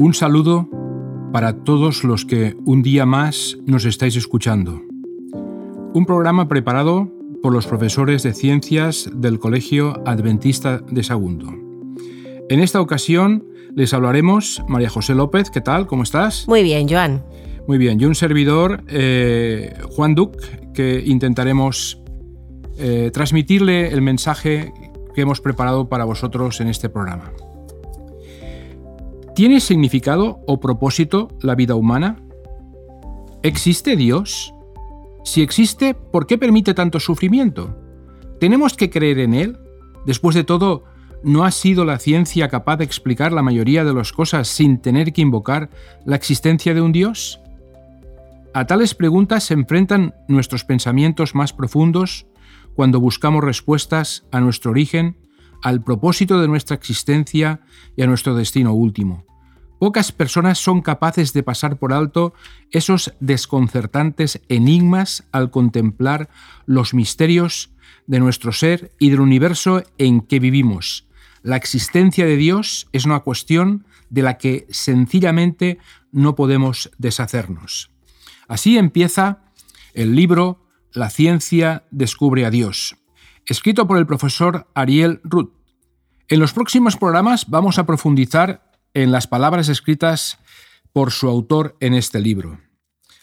Un 0.00 0.14
saludo 0.14 0.68
para 1.32 1.64
todos 1.64 2.04
los 2.04 2.24
que 2.24 2.54
un 2.64 2.84
día 2.84 3.04
más 3.04 3.58
nos 3.66 3.84
estáis 3.84 4.14
escuchando. 4.14 4.80
Un 5.92 6.04
programa 6.06 6.46
preparado 6.46 7.12
por 7.42 7.52
los 7.52 7.66
profesores 7.66 8.22
de 8.22 8.32
ciencias 8.32 9.10
del 9.12 9.40
Colegio 9.40 10.00
Adventista 10.06 10.78
de 10.88 11.02
Sagunto. 11.02 11.52
En 12.48 12.60
esta 12.60 12.80
ocasión 12.80 13.44
les 13.74 13.92
hablaremos 13.92 14.62
María 14.68 14.88
José 14.88 15.16
López, 15.16 15.50
¿qué 15.50 15.60
tal? 15.60 15.88
¿Cómo 15.88 16.04
estás? 16.04 16.46
Muy 16.46 16.62
bien, 16.62 16.88
Joan. 16.88 17.24
Muy 17.66 17.78
bien, 17.78 18.00
y 18.00 18.04
un 18.04 18.14
servidor, 18.14 18.84
eh, 18.86 19.74
Juan 19.96 20.14
Duc, 20.14 20.40
que 20.74 21.02
intentaremos 21.04 22.00
eh, 22.78 23.10
transmitirle 23.12 23.88
el 23.88 24.00
mensaje 24.02 24.72
que 25.12 25.22
hemos 25.22 25.40
preparado 25.40 25.88
para 25.88 26.04
vosotros 26.04 26.60
en 26.60 26.68
este 26.68 26.88
programa. 26.88 27.32
¿Tiene 29.38 29.60
significado 29.60 30.40
o 30.48 30.58
propósito 30.58 31.28
la 31.42 31.54
vida 31.54 31.76
humana? 31.76 32.16
¿Existe 33.44 33.94
Dios? 33.94 34.52
Si 35.22 35.42
existe, 35.42 35.94
¿por 35.94 36.26
qué 36.26 36.38
permite 36.38 36.74
tanto 36.74 36.98
sufrimiento? 36.98 37.78
¿Tenemos 38.40 38.74
que 38.74 38.90
creer 38.90 39.20
en 39.20 39.34
Él? 39.34 39.56
Después 40.04 40.34
de 40.34 40.42
todo, 40.42 40.82
¿no 41.22 41.44
ha 41.44 41.52
sido 41.52 41.84
la 41.84 42.00
ciencia 42.00 42.48
capaz 42.48 42.78
de 42.78 42.84
explicar 42.84 43.30
la 43.30 43.44
mayoría 43.44 43.84
de 43.84 43.94
las 43.94 44.10
cosas 44.10 44.48
sin 44.48 44.78
tener 44.78 45.12
que 45.12 45.22
invocar 45.22 45.70
la 46.04 46.16
existencia 46.16 46.74
de 46.74 46.80
un 46.80 46.90
Dios? 46.90 47.38
A 48.54 48.66
tales 48.66 48.96
preguntas 48.96 49.44
se 49.44 49.54
enfrentan 49.54 50.16
nuestros 50.26 50.64
pensamientos 50.64 51.36
más 51.36 51.52
profundos 51.52 52.26
cuando 52.74 52.98
buscamos 52.98 53.44
respuestas 53.44 54.26
a 54.32 54.40
nuestro 54.40 54.72
origen, 54.72 55.16
al 55.62 55.84
propósito 55.84 56.40
de 56.40 56.48
nuestra 56.48 56.74
existencia 56.74 57.60
y 57.94 58.02
a 58.02 58.08
nuestro 58.08 58.34
destino 58.34 58.72
último. 58.72 59.27
Pocas 59.78 60.10
personas 60.10 60.58
son 60.58 60.82
capaces 60.82 61.32
de 61.32 61.42
pasar 61.42 61.78
por 61.78 61.92
alto 61.92 62.34
esos 62.72 63.14
desconcertantes 63.20 64.40
enigmas 64.48 65.24
al 65.30 65.50
contemplar 65.50 66.28
los 66.66 66.94
misterios 66.94 67.70
de 68.06 68.18
nuestro 68.18 68.52
ser 68.52 68.92
y 68.98 69.10
del 69.10 69.20
universo 69.20 69.84
en 69.98 70.20
que 70.20 70.40
vivimos. 70.40 71.06
La 71.42 71.56
existencia 71.56 72.26
de 72.26 72.36
Dios 72.36 72.88
es 72.92 73.04
una 73.04 73.20
cuestión 73.20 73.86
de 74.10 74.22
la 74.22 74.38
que 74.38 74.66
sencillamente 74.70 75.78
no 76.10 76.34
podemos 76.34 76.90
deshacernos. 76.98 77.90
Así 78.48 78.78
empieza 78.78 79.44
el 79.94 80.16
libro 80.16 80.64
La 80.92 81.10
ciencia 81.10 81.84
descubre 81.90 82.46
a 82.46 82.50
Dios, 82.50 82.96
escrito 83.46 83.86
por 83.86 83.98
el 83.98 84.06
profesor 84.06 84.66
Ariel 84.74 85.20
Ruth. 85.22 85.52
En 86.28 86.40
los 86.40 86.52
próximos 86.52 86.96
programas 86.96 87.48
vamos 87.48 87.78
a 87.78 87.86
profundizar 87.86 88.67
en 89.02 89.12
las 89.12 89.28
palabras 89.28 89.68
escritas 89.68 90.38
por 90.92 91.12
su 91.12 91.28
autor 91.28 91.76
en 91.80 91.94
este 91.94 92.20
libro. 92.20 92.60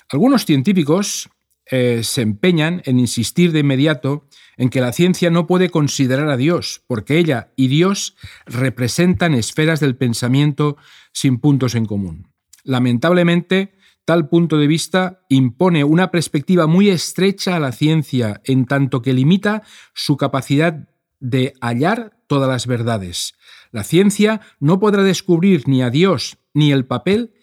Algunos 0.09 0.45
científicos 0.45 1.30
eh, 1.66 2.02
se 2.04 2.22
empeñan 2.22 2.81
en 2.86 3.00
insistir 3.00 3.52
de 3.52 3.59
inmediato 3.59 4.28
en 4.56 4.70
que 4.70 4.80
la 4.80 4.94
ciencia 4.94 5.30
no 5.31 5.48
puede 5.48 5.70
considerar 5.70 6.30
a 6.30 6.38
Dios, 6.38 6.84
porque 6.88 7.18
ella 7.18 7.52
y 7.58 7.68
Dios 7.68 8.16
representan 8.46 9.34
esferas 9.34 9.81
del 9.81 9.98
pensamiento 9.98 10.78
sin 11.12 11.40
puntos 11.40 11.76
en 11.76 11.86
común. 11.86 12.30
Lamentablemente, 12.64 13.76
tal 14.06 14.30
punto 14.30 14.58
de 14.58 14.68
vista 14.68 15.26
impone 15.28 15.84
una 15.84 16.09
perspectiva 16.09 16.68
muy 16.68 16.90
estrecha 16.90 17.58
a 17.58 17.59
la 17.59 17.73
ciencia, 17.73 18.42
en 18.46 18.66
tanto 18.66 19.02
que 19.02 19.14
limita 19.14 19.64
su 19.94 20.16
capacidad 20.16 20.88
de 21.20 21.53
hallar 21.59 22.14
todas 22.28 22.50
las 22.50 22.68
verdades. 22.68 23.36
La 23.72 23.84
ciencia 23.84 24.42
no 24.59 24.80
podrá 24.80 25.04
descubrir 25.04 25.68
ni 25.68 25.81
a 25.81 25.90
Dios 25.90 26.38
ni 26.54 26.72
el 26.72 26.86
papel 26.86 27.34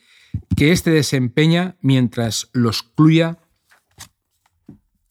que 0.56 0.72
éste 0.72 0.90
desempeña 0.90 1.76
mientras 1.80 2.48
lo 2.52 2.70
excluya 2.70 3.38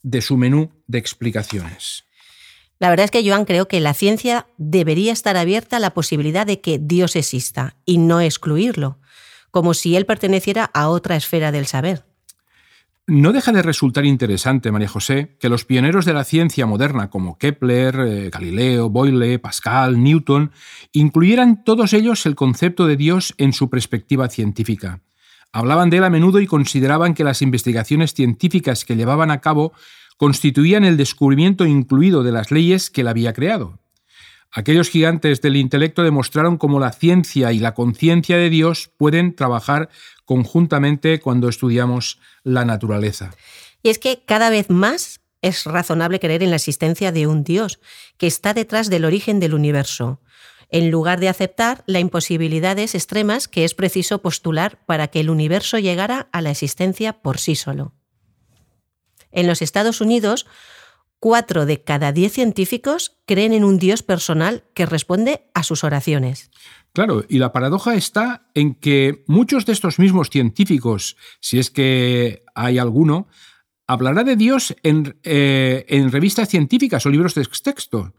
de 0.04 0.22
su 0.22 0.38
menú 0.38 0.72
de 0.88 0.98
explicaciones. 0.98 2.06
La 2.80 2.90
verdad 2.90 3.06
es 3.06 3.12
que, 3.12 3.28
Joan, 3.28 3.46
creo 3.46 3.68
que 3.68 3.80
la 3.80 3.94
ciencia 3.94 4.48
debería 4.58 5.14
estar 5.14 5.38
abierta 5.38 5.78
a 5.78 5.80
la 5.80 5.94
posibilidad 5.94 6.48
de 6.48 6.62
que 6.62 6.80
Dios 6.82 7.16
exista 7.16 7.76
y 7.86 8.00
no 8.00 8.22
excluirlo, 8.22 9.00
como 9.52 9.76
si 9.76 9.96
él 9.96 10.08
perteneciera 10.08 10.66
a 10.74 10.90
otra 10.90 11.16
esfera 11.16 11.52
del 11.52 11.68
saber. 11.68 12.11
No 13.14 13.34
deja 13.34 13.52
de 13.52 13.62
resultar 13.62 14.06
interesante, 14.06 14.72
María 14.72 14.88
José, 14.88 15.36
que 15.38 15.50
los 15.50 15.66
pioneros 15.66 16.06
de 16.06 16.14
la 16.14 16.24
ciencia 16.24 16.66
moderna 16.66 17.10
como 17.10 17.38
Kepler, 17.38 18.00
eh, 18.00 18.30
Galileo, 18.30 18.90
Boyle, 18.90 19.38
Pascal, 19.38 20.02
Newton, 20.02 20.54
incluyeran 20.94 21.66
todos 21.66 21.92
ellos 21.92 22.26
el 22.26 22.36
concepto 22.36 22.88
de 22.88 22.96
Dios 22.96 23.34
en 23.38 23.52
su 23.52 23.70
perspectiva 23.70 24.30
científica. 24.30 25.02
Hablaban 25.52 25.90
de 25.90 25.98
él 25.98 26.06
a 26.06 26.10
menudo 26.10 26.40
y 26.40 26.48
consideraban 26.48 27.14
que 27.14 27.26
las 27.26 27.42
investigaciones 27.42 28.14
científicas 28.14 28.86
que 28.86 28.96
llevaban 28.96 29.30
a 29.30 29.42
cabo 29.42 29.74
constituían 30.16 30.86
el 30.86 30.96
descubrimiento 30.96 31.66
incluido 31.66 32.24
de 32.24 32.32
las 32.32 32.50
leyes 32.50 32.90
que 32.90 33.02
él 33.02 33.10
había 33.10 33.34
creado. 33.34 33.82
Aquellos 34.54 34.90
gigantes 34.90 35.40
del 35.42 35.56
intelecto 35.56 36.04
demostraron 36.04 36.58
cómo 36.58 36.80
la 36.80 36.92
ciencia 36.92 37.54
y 37.54 37.60
la 37.60 37.74
conciencia 37.74 38.36
de 38.36 38.50
Dios 38.50 38.92
pueden 38.98 39.34
trabajar 39.34 39.90
conjuntamente 40.32 41.20
cuando 41.20 41.50
estudiamos 41.50 42.18
la 42.44 42.64
naturaleza. 42.64 43.32
Y 43.84 43.90
es 43.90 44.00
que 44.00 44.24
cada 44.24 44.50
vez 44.50 44.70
más 44.70 45.20
es 45.42 45.66
razonable 45.66 46.22
creer 46.22 46.42
en 46.42 46.52
la 46.52 46.56
existencia 46.56 47.12
de 47.12 47.28
un 47.28 47.44
Dios 47.44 47.82
que 48.18 48.28
está 48.28 48.54
detrás 48.54 48.90
del 48.90 49.04
origen 49.04 49.42
del 49.42 49.54
universo, 49.54 50.22
en 50.70 50.90
lugar 50.90 51.20
de 51.20 51.28
aceptar 51.28 51.84
las 51.86 52.02
imposibilidades 52.02 52.96
extremas 52.96 53.50
que 53.50 53.66
es 53.66 53.74
preciso 53.74 54.22
postular 54.22 54.80
para 54.86 55.10
que 55.10 55.20
el 55.20 55.30
universo 55.30 55.80
llegara 55.80 56.30
a 56.32 56.40
la 56.40 56.52
existencia 56.52 57.12
por 57.22 57.38
sí 57.38 57.56
solo. 57.56 57.92
En 59.34 59.48
los 59.48 59.62
Estados 59.62 60.00
Unidos, 60.00 60.48
cuatro 61.20 61.66
de 61.66 61.84
cada 61.84 62.14
diez 62.14 62.32
científicos 62.32 63.18
creen 63.26 63.52
en 63.52 63.66
un 63.66 63.80
Dios 63.80 64.02
personal 64.02 64.64
que 64.74 64.86
responde 64.86 65.50
a 65.54 65.64
sus 65.64 65.84
oraciones. 65.84 66.52
Claro, 66.94 67.24
y 67.30 67.38
la 67.38 67.54
paradoja 67.54 67.96
está 67.96 68.50
en 68.54 68.76
que 68.76 69.24
muchos 69.28 69.66
de 69.66 69.74
estos 69.74 69.98
mismos 69.98 70.30
científicos, 70.30 71.16
si 71.40 71.58
es 71.58 71.72
que 71.72 72.44
hay 72.54 72.80
alguno, 72.80 73.28
hablará 73.88 74.24
de 74.24 74.36
Dios 74.36 74.76
en, 74.84 75.18
eh, 75.24 75.86
en 75.88 76.12
revistas 76.12 76.50
científicas 76.50 77.06
o 77.06 77.10
libros 77.10 77.34
de 77.36 77.46
texto. 77.64 78.14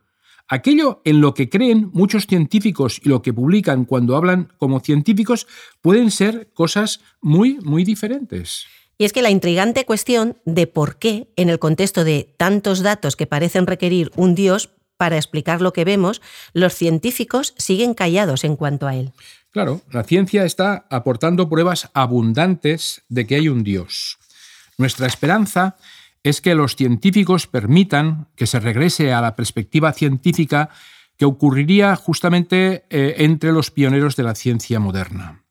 Aquello 0.49 1.03
en 1.05 1.21
lo 1.21 1.35
que 1.35 1.49
creen 1.49 1.91
muchos 1.93 2.27
científicos 2.27 3.01
y 3.03 3.09
lo 3.09 3.23
que 3.23 3.33
publican 3.33 3.85
cuando 3.85 4.17
hablan 4.17 4.53
como 4.59 4.81
científicos 4.81 5.47
pueden 5.81 6.11
ser 6.11 6.51
cosas 6.53 7.01
muy, 7.21 7.59
muy 7.63 7.85
diferentes. 7.85 8.67
Y 8.99 9.05
es 9.05 9.13
que 9.13 9.23
la 9.23 9.31
intrigante 9.31 9.85
cuestión 9.85 10.37
de 10.45 10.67
por 10.67 10.97
qué, 10.97 11.29
en 11.37 11.49
el 11.49 11.59
contexto 11.59 12.05
de 12.05 12.35
tantos 12.37 12.83
datos 12.83 13.17
que 13.17 13.27
parecen 13.27 13.67
requerir 13.67 14.13
un 14.17 14.35
Dios, 14.35 14.71
para 14.97 15.17
explicar 15.17 15.61
lo 15.61 15.73
que 15.73 15.85
vemos, 15.85 16.23
los 16.53 16.75
científicos 16.75 17.55
siguen 17.59 17.95
callados 17.95 18.45
en 18.45 18.57
cuanto 18.57 18.87
a 18.87 18.95
él. 18.95 19.13
Claro, 19.51 19.83
la 19.91 20.05
ciencia 20.05 20.45
está 20.45 20.87
aportando 20.91 21.49
pruebas 21.49 21.91
abundantes 21.93 23.03
de 23.09 23.27
que 23.27 23.35
hay 23.35 23.49
un 23.49 23.65
Dios. 23.65 24.19
Nuestra 24.79 25.07
esperanza 25.07 25.77
es 26.23 26.41
que 26.41 26.55
los 26.55 26.77
científicos 26.77 27.47
permitan 27.47 28.29
que 28.37 28.47
se 28.47 28.61
regrese 28.61 29.13
a 29.13 29.21
la 29.21 29.37
perspectiva 29.37 29.93
científica 29.93 30.71
que 31.19 31.25
ocurriría 31.25 31.95
justamente 31.97 32.85
eh, 32.91 33.17
entre 33.19 33.53
los 33.53 33.71
pioneros 33.71 34.17
de 34.17 34.23
la 34.23 34.35
ciencia 34.35 34.81
moderna. 34.81 35.45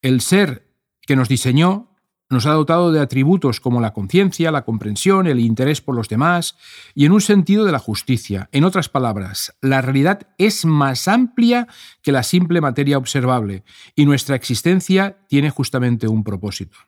El 0.00 0.20
ser 0.20 0.66
que 1.02 1.16
nos 1.16 1.28
diseñó 1.28 1.91
nos 2.32 2.46
ha 2.46 2.52
dotado 2.52 2.92
de 2.92 3.00
atributos 3.00 3.60
como 3.60 3.82
la 3.82 3.92
conciencia, 3.92 4.50
la 4.50 4.64
comprensión, 4.64 5.26
el 5.26 5.38
interés 5.38 5.82
por 5.82 5.94
los 5.94 6.08
demás 6.08 6.56
y 6.94 7.04
en 7.04 7.12
un 7.12 7.20
sentido 7.20 7.66
de 7.66 7.72
la 7.72 7.78
justicia. 7.78 8.48
En 8.52 8.64
otras 8.64 8.88
palabras, 8.88 9.54
la 9.60 9.82
realidad 9.82 10.26
es 10.38 10.64
más 10.64 11.08
amplia 11.08 11.68
que 12.00 12.10
la 12.10 12.22
simple 12.22 12.62
materia 12.62 12.96
observable 12.96 13.64
y 13.94 14.06
nuestra 14.06 14.34
existencia 14.34 15.18
tiene 15.28 15.50
justamente 15.50 16.08
un 16.08 16.24
propósito. 16.24 16.78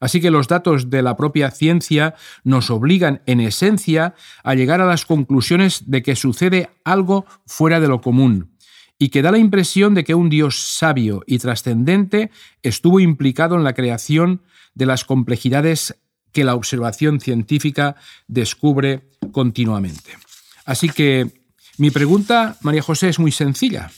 Así 0.00 0.20
que 0.20 0.32
los 0.32 0.48
datos 0.48 0.90
de 0.90 1.02
la 1.02 1.16
propia 1.16 1.52
ciencia 1.52 2.16
nos 2.42 2.68
obligan, 2.70 3.22
en 3.26 3.38
esencia, 3.38 4.14
a 4.42 4.54
llegar 4.54 4.80
a 4.80 4.86
las 4.86 5.06
conclusiones 5.06 5.88
de 5.88 6.02
que 6.02 6.16
sucede 6.16 6.68
algo 6.84 7.26
fuera 7.46 7.78
de 7.78 7.86
lo 7.86 8.00
común 8.00 8.56
y 8.98 9.08
que 9.08 9.22
da 9.22 9.30
la 9.30 9.38
impresión 9.38 9.94
de 9.94 10.02
que 10.04 10.14
un 10.14 10.28
Dios 10.28 10.74
sabio 10.76 11.22
y 11.26 11.38
trascendente 11.38 12.30
estuvo 12.62 12.98
implicado 12.98 13.56
en 13.56 13.64
la 13.64 13.72
creación 13.72 14.42
de 14.80 14.86
las 14.86 15.04
complejidades 15.04 15.94
que 16.32 16.42
la 16.42 16.54
observación 16.54 17.20
científica 17.20 17.96
descubre 18.28 19.10
continuamente. 19.30 20.16
Así 20.64 20.88
que 20.88 21.30
mi 21.76 21.90
pregunta, 21.90 22.56
María 22.62 22.80
José, 22.80 23.10
es 23.10 23.18
muy 23.18 23.30
sencilla. 23.30 23.90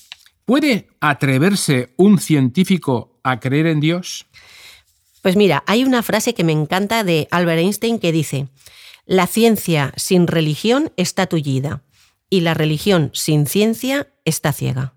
¿Puede 0.45 0.89
atreverse 1.01 1.95
un 1.97 2.19
científico 2.19 3.21
a 3.23 3.39
creer 3.39 3.69
en 3.69 3.79
Dios? 3.79 4.27
Pues 5.23 5.37
mira, 5.37 5.63
hay 5.69 5.85
una 5.85 6.03
frase 6.03 6.35
que 6.35 6.43
me 6.43 6.51
encanta 6.51 7.05
de 7.05 7.29
Albert 7.31 7.61
Einstein 7.61 8.01
que 8.01 8.11
dice, 8.11 8.49
la 9.07 9.29
ciencia 9.29 9.93
sin 9.97 10.27
religión 10.27 10.93
está 10.97 11.29
tullida 11.29 11.85
y 12.29 12.41
la 12.41 12.55
religión 12.55 13.13
sin 13.15 13.47
ciencia 13.47 14.09
está 14.25 14.53
ciega. 14.53 14.95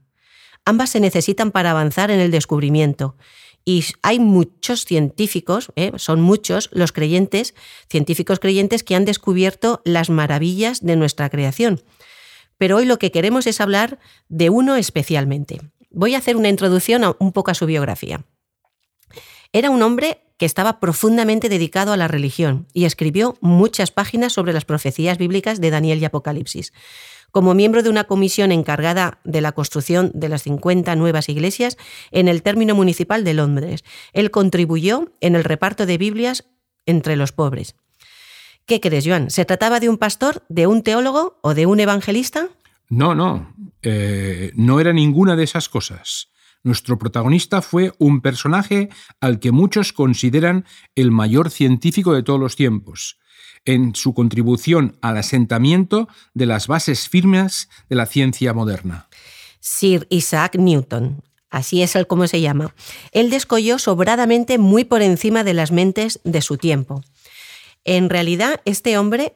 Ambas 0.65 0.89
se 0.89 0.99
necesitan 0.99 1.51
para 1.51 1.69
avanzar 1.69 2.09
en 2.09 2.19
el 2.19 2.31
descubrimiento. 2.31 3.17
Y 3.65 3.83
hay 4.03 4.19
muchos 4.19 4.85
científicos, 4.85 5.71
¿eh? 5.75 5.91
son 5.97 6.21
muchos 6.21 6.69
los 6.71 6.91
creyentes, 6.91 7.55
científicos 7.89 8.39
creyentes 8.39 8.83
que 8.83 8.95
han 8.95 9.05
descubierto 9.05 9.81
las 9.83 10.11
maravillas 10.11 10.85
de 10.85 10.95
nuestra 10.95 11.29
creación. 11.31 11.81
Pero 12.59 12.77
hoy 12.77 12.85
lo 12.85 12.99
que 12.99 13.11
queremos 13.11 13.47
es 13.47 13.59
hablar 13.59 13.99
de 14.29 14.51
uno 14.51 14.75
especialmente. 14.75 15.61
Voy 15.89 16.13
a 16.13 16.19
hacer 16.19 16.37
una 16.37 16.49
introducción 16.49 17.03
un 17.19 17.31
poco 17.31 17.49
a 17.49 17.55
su 17.55 17.65
biografía. 17.65 18.23
Era 19.51 19.71
un 19.71 19.81
hombre 19.81 20.21
que 20.37 20.45
estaba 20.45 20.79
profundamente 20.79 21.49
dedicado 21.49 21.93
a 21.93 21.97
la 21.97 22.07
religión 22.07 22.67
y 22.73 22.85
escribió 22.85 23.37
muchas 23.41 23.89
páginas 23.89 24.33
sobre 24.33 24.53
las 24.53 24.65
profecías 24.65 25.17
bíblicas 25.17 25.61
de 25.61 25.69
Daniel 25.71 25.99
y 25.99 26.05
Apocalipsis. 26.05 26.73
Como 27.35 27.53
miembro 27.53 27.83
de 27.83 27.89
una 27.89 28.05
comisión 28.05 28.53
encargada 28.53 29.19
de 29.25 29.41
la 29.41 29.51
construcción 29.51 30.09
de 30.13 30.29
las 30.29 30.43
50 30.43 30.95
nuevas 30.95 31.27
iglesias 31.27 31.75
en 32.11 32.29
el 32.29 32.41
término 32.41 32.75
municipal 32.75 33.25
de 33.25 33.33
Londres, 33.33 33.83
él 34.13 34.31
contribuyó 34.31 35.11
en 35.19 35.35
el 35.35 35.43
reparto 35.43 35.85
de 35.85 35.97
Biblias 35.97 36.45
entre 36.85 37.17
los 37.17 37.33
pobres. 37.33 37.75
¿Qué 38.65 38.79
crees, 38.79 39.05
Joan? 39.05 39.31
¿Se 39.31 39.43
trataba 39.43 39.81
de 39.81 39.89
un 39.89 39.97
pastor, 39.97 40.45
de 40.47 40.65
un 40.65 40.81
teólogo 40.81 41.37
o 41.41 41.53
de 41.53 41.65
un 41.65 41.81
evangelista? 41.81 42.47
No, 42.87 43.13
no, 43.15 43.53
eh, 43.81 44.53
no 44.55 44.79
era 44.79 44.93
ninguna 44.93 45.35
de 45.35 45.43
esas 45.43 45.67
cosas. 45.67 46.29
Nuestro 46.63 46.97
protagonista 46.97 47.61
fue 47.61 47.91
un 47.97 48.21
personaje 48.21 48.87
al 49.19 49.41
que 49.41 49.51
muchos 49.51 49.91
consideran 49.91 50.63
el 50.95 51.11
mayor 51.11 51.51
científico 51.51 52.13
de 52.13 52.23
todos 52.23 52.39
los 52.39 52.55
tiempos, 52.55 53.19
en 53.65 53.95
su 53.95 54.13
contribución 54.13 54.97
al 55.01 55.17
asentamiento 55.17 56.07
de 56.33 56.45
las 56.45 56.67
bases 56.67 57.09
firmes 57.09 57.69
de 57.89 57.95
la 57.95 58.05
ciencia 58.05 58.53
moderna. 58.53 59.07
Sir 59.59 60.07
Isaac 60.09 60.55
Newton, 60.57 61.23
así 61.49 61.81
es 61.81 61.95
el 61.95 62.07
como 62.07 62.27
se 62.27 62.41
llama. 62.41 62.73
Él 63.11 63.29
descolló 63.29 63.79
sobradamente 63.79 64.57
muy 64.57 64.83
por 64.83 65.01
encima 65.01 65.43
de 65.43 65.53
las 65.53 65.71
mentes 65.71 66.19
de 66.23 66.41
su 66.41 66.57
tiempo. 66.57 67.03
En 67.83 68.09
realidad, 68.09 68.61
este 68.65 68.97
hombre 68.97 69.35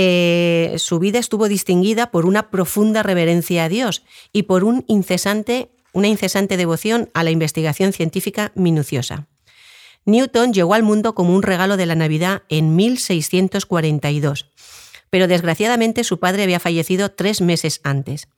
eh, 0.00 0.74
su 0.78 1.00
vida 1.00 1.18
estuvo 1.18 1.48
distinguida 1.48 2.12
por 2.12 2.24
una 2.24 2.50
profunda 2.50 3.02
reverencia 3.02 3.64
a 3.64 3.68
Dios 3.68 4.04
y 4.32 4.44
por 4.44 4.64
incesante 4.86 5.72
una 5.92 6.06
incesante 6.06 6.56
devoción 6.56 7.10
a 7.14 7.24
la 7.24 7.32
investigación 7.32 7.92
científica 7.92 8.52
minuciosa. 8.54 9.26
Newton 10.04 10.52
llegó 10.52 10.74
al 10.74 10.82
mundo 10.82 11.14
como 11.14 11.34
un 11.34 11.42
regalo 11.42 11.76
de 11.76 11.86
la 11.86 11.94
Navidad 11.94 12.42
en 12.48 12.76
1642, 12.76 14.50
pero 15.10 15.28
desgraciadamente 15.28 16.04
su 16.04 16.18
padre 16.18 16.44
había 16.44 16.60
fallecido 16.60 17.10
tres 17.10 17.40
meses 17.40 17.80
antes. 17.84 18.28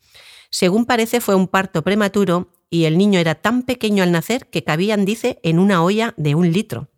Según 0.50 0.84
parece 0.84 1.20
fue 1.20 1.34
un 1.34 1.46
parto 1.46 1.82
prematuro 1.82 2.52
y 2.70 2.84
el 2.84 2.98
niño 2.98 3.18
era 3.18 3.34
tan 3.36 3.62
pequeño 3.62 4.02
al 4.02 4.12
nacer 4.12 4.46
que 4.48 4.64
cabían, 4.64 5.04
dice, 5.04 5.40
en 5.42 5.58
una 5.58 5.82
olla 5.82 6.14
de 6.16 6.34
un 6.34 6.52
litro. 6.52 6.88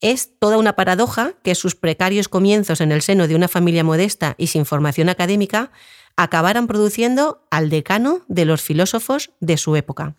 Es 0.00 0.38
toda 0.38 0.58
una 0.58 0.76
paradoja 0.76 1.34
que 1.42 1.54
sus 1.54 1.74
precarios 1.74 2.28
comienzos 2.28 2.80
en 2.80 2.92
el 2.92 3.02
seno 3.02 3.28
de 3.28 3.34
una 3.34 3.48
familia 3.48 3.84
modesta 3.84 4.34
y 4.38 4.48
sin 4.48 4.66
formación 4.66 5.08
académica 5.08 5.72
acabaran 6.16 6.66
produciendo 6.66 7.46
al 7.50 7.70
decano 7.70 8.22
de 8.28 8.44
los 8.44 8.62
filósofos 8.62 9.30
de 9.40 9.56
su 9.56 9.76
época. 9.76 10.16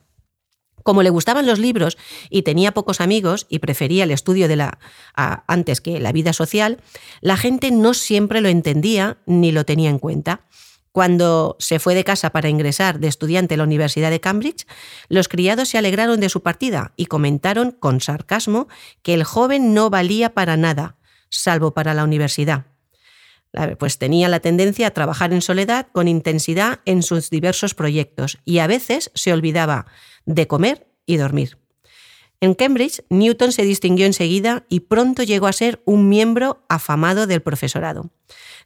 Como 0.88 1.04
le 1.04 1.10
gustaban 1.10 1.46
los 1.46 1.60
libros 1.60 1.98
y 2.30 2.44
tenía 2.44 2.74
pocos 2.74 3.02
amigos 3.02 3.46
y 3.50 3.60
prefería 3.60 4.06
el 4.06 4.12
estudio 4.12 4.48
de 4.48 4.56
la 4.56 4.80
antes 5.16 5.82
que 5.82 6.00
la 6.00 6.14
vida 6.14 6.32
social, 6.32 6.78
la 7.20 7.36
gente 7.36 7.72
no 7.72 7.94
siempre 7.94 8.40
lo 8.40 8.48
entendía 8.48 9.18
ni 9.26 9.52
lo 9.52 9.66
tenía 9.66 9.90
en 9.90 10.00
cuenta. 10.00 10.46
Cuando 10.94 11.58
se 11.60 11.80
fue 11.80 11.94
de 11.94 12.06
casa 12.06 12.30
para 12.30 12.48
ingresar 12.48 13.02
de 13.02 13.10
estudiante 13.10 13.56
a 13.56 13.58
la 13.58 13.66
Universidad 13.66 14.12
de 14.12 14.22
Cambridge, 14.22 14.66
los 15.10 15.28
criados 15.28 15.68
se 15.68 15.78
alegraron 15.78 16.22
de 16.22 16.30
su 16.30 16.42
partida 16.42 16.94
y 16.96 17.08
comentaron 17.08 17.72
con 17.72 18.00
sarcasmo 18.00 18.70
que 19.02 19.14
el 19.14 19.26
joven 19.26 19.74
no 19.74 19.90
valía 19.90 20.34
para 20.34 20.56
nada, 20.56 20.96
salvo 21.30 21.74
para 21.74 21.96
la 21.96 22.06
universidad 22.06 22.68
pues 23.80 23.98
tenía 23.98 24.30
la 24.30 24.40
tendencia 24.40 24.88
a 24.88 24.92
trabajar 24.92 25.34
en 25.34 25.42
soledad 25.42 25.88
con 25.92 26.08
intensidad 26.08 26.80
en 26.86 27.02
sus 27.02 27.30
diversos 27.30 27.74
proyectos 27.74 28.38
y 28.46 28.60
a 28.60 28.68
veces 28.68 29.12
se 29.16 29.34
olvidaba 29.34 29.88
de 30.28 30.46
comer 30.46 30.88
y 31.08 31.18
dormir. 31.18 31.58
En 32.40 32.54
Cambridge, 32.54 33.04
Newton 33.10 33.52
se 33.52 33.64
distinguió 33.64 34.06
enseguida 34.06 34.66
y 34.70 34.82
pronto 34.82 35.24
llegó 35.24 35.48
a 35.48 35.54
ser 35.54 35.82
un 35.86 36.08
miembro 36.08 36.64
afamado 36.70 37.26
del 37.26 37.42
profesorado. 37.42 38.12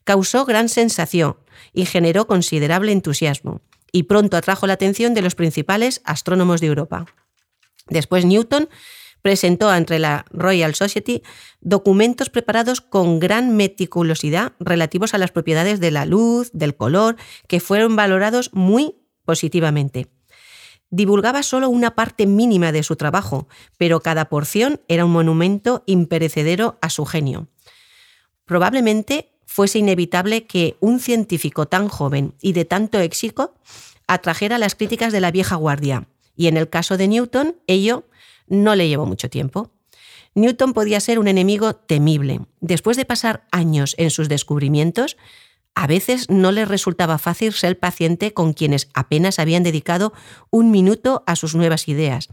Causó 0.04 0.44
gran 0.44 0.68
sensación 0.68 1.38
y 1.72 1.86
generó 1.86 2.28
considerable 2.28 2.92
entusiasmo, 2.92 3.62
y 3.94 4.04
pronto 4.04 4.36
atrajo 4.36 4.68
la 4.68 4.74
atención 4.74 5.14
de 5.14 5.22
los 5.22 5.36
principales 5.36 6.02
astrónomos 6.04 6.60
de 6.60 6.68
Europa. 6.68 7.06
Después 7.88 8.26
Newton 8.26 8.68
presentó 9.22 9.74
entre 9.74 10.00
la 10.00 10.26
Royal 10.32 10.76
Society 10.76 11.22
documentos 11.62 12.30
preparados 12.30 12.82
con 12.82 13.20
gran 13.20 13.56
meticulosidad 13.56 14.54
relativos 14.60 15.14
a 15.14 15.18
las 15.18 15.32
propiedades 15.32 15.80
de 15.80 15.92
la 15.92 16.06
luz, 16.06 16.50
del 16.54 16.76
color, 16.76 17.16
que 17.48 17.60
fueron 17.60 17.96
valorados 17.96 18.50
muy 18.54 18.96
positivamente. 19.24 20.10
Divulgaba 20.92 21.42
solo 21.42 21.70
una 21.70 21.96
parte 21.96 22.28
mínima 22.28 22.72
de 22.72 22.84
su 22.84 22.98
trabajo, 22.98 23.48
pero 23.78 24.02
cada 24.02 24.26
porción 24.26 24.82
era 24.88 25.06
un 25.06 25.12
monumento 25.12 25.84
imperecedero 25.88 26.78
a 26.82 26.90
su 26.90 27.06
genio. 27.06 27.48
Probablemente 28.46 29.32
fuese 29.46 29.80
inevitable 29.80 30.46
que 30.46 30.76
un 30.82 31.00
científico 31.00 31.66
tan 31.66 31.88
joven 31.88 32.36
y 32.42 32.54
de 32.54 32.66
tanto 32.66 33.00
éxito 33.00 33.56
atrajera 34.06 34.58
las 34.58 34.76
críticas 34.76 35.14
de 35.14 35.22
la 35.22 35.32
vieja 35.32 35.56
guardia, 35.56 36.08
y 36.36 36.48
en 36.48 36.58
el 36.58 36.70
caso 36.70 36.98
de 36.98 37.08
Newton, 37.08 37.56
ello 37.68 38.06
no 38.48 38.76
le 38.76 38.90
llevó 38.90 39.06
mucho 39.06 39.30
tiempo. 39.30 39.72
Newton 40.36 40.74
podía 40.74 41.00
ser 41.00 41.20
un 41.20 41.28
enemigo 41.28 41.76
temible. 41.76 42.42
Después 42.60 42.98
de 42.98 43.06
pasar 43.06 43.46
años 43.52 43.96
en 43.98 44.10
sus 44.10 44.30
descubrimientos, 44.30 45.18
a 45.76 45.88
veces 45.88 46.30
no 46.30 46.52
le 46.52 46.66
resultaba 46.66 47.18
fácil 47.18 47.54
ser 47.54 47.80
paciente 47.80 48.34
con 48.34 48.54
quienes 48.54 48.90
apenas 48.94 49.40
habían 49.40 49.64
dedicado 49.64 50.14
un 50.50 50.72
minuto 50.72 51.24
a 51.28 51.36
sus 51.36 51.56
nuevas 51.56 51.88
ideas, 51.88 52.30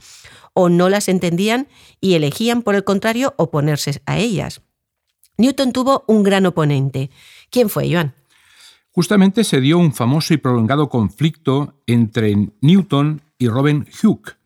o 0.55 0.69
no 0.69 0.88
las 0.88 1.08
entendían 1.08 1.69
y 2.00 2.14
elegían, 2.14 2.62
por 2.62 2.75
el 2.75 2.85
contrario, 2.85 3.35
oponerse 3.37 4.02
a 4.06 4.19
ellas. 4.19 4.62
Newton 5.37 5.73
tuvo 5.73 6.05
un 6.08 6.25
gran 6.25 6.46
oponente. 6.46 7.11
¿Quién 7.50 7.69
fue, 7.70 7.93
Joan? 7.93 8.14
Justamente 8.90 9.44
se 9.44 9.61
dio 9.61 9.79
un 9.79 9.94
famoso 9.94 10.35
y 10.35 10.38
prolongado 10.38 10.88
conflicto 10.88 11.81
entre 11.87 12.35
Newton 12.61 13.23
y 13.38 13.49
Robin 13.49 13.87
Hooke, 14.02 14.37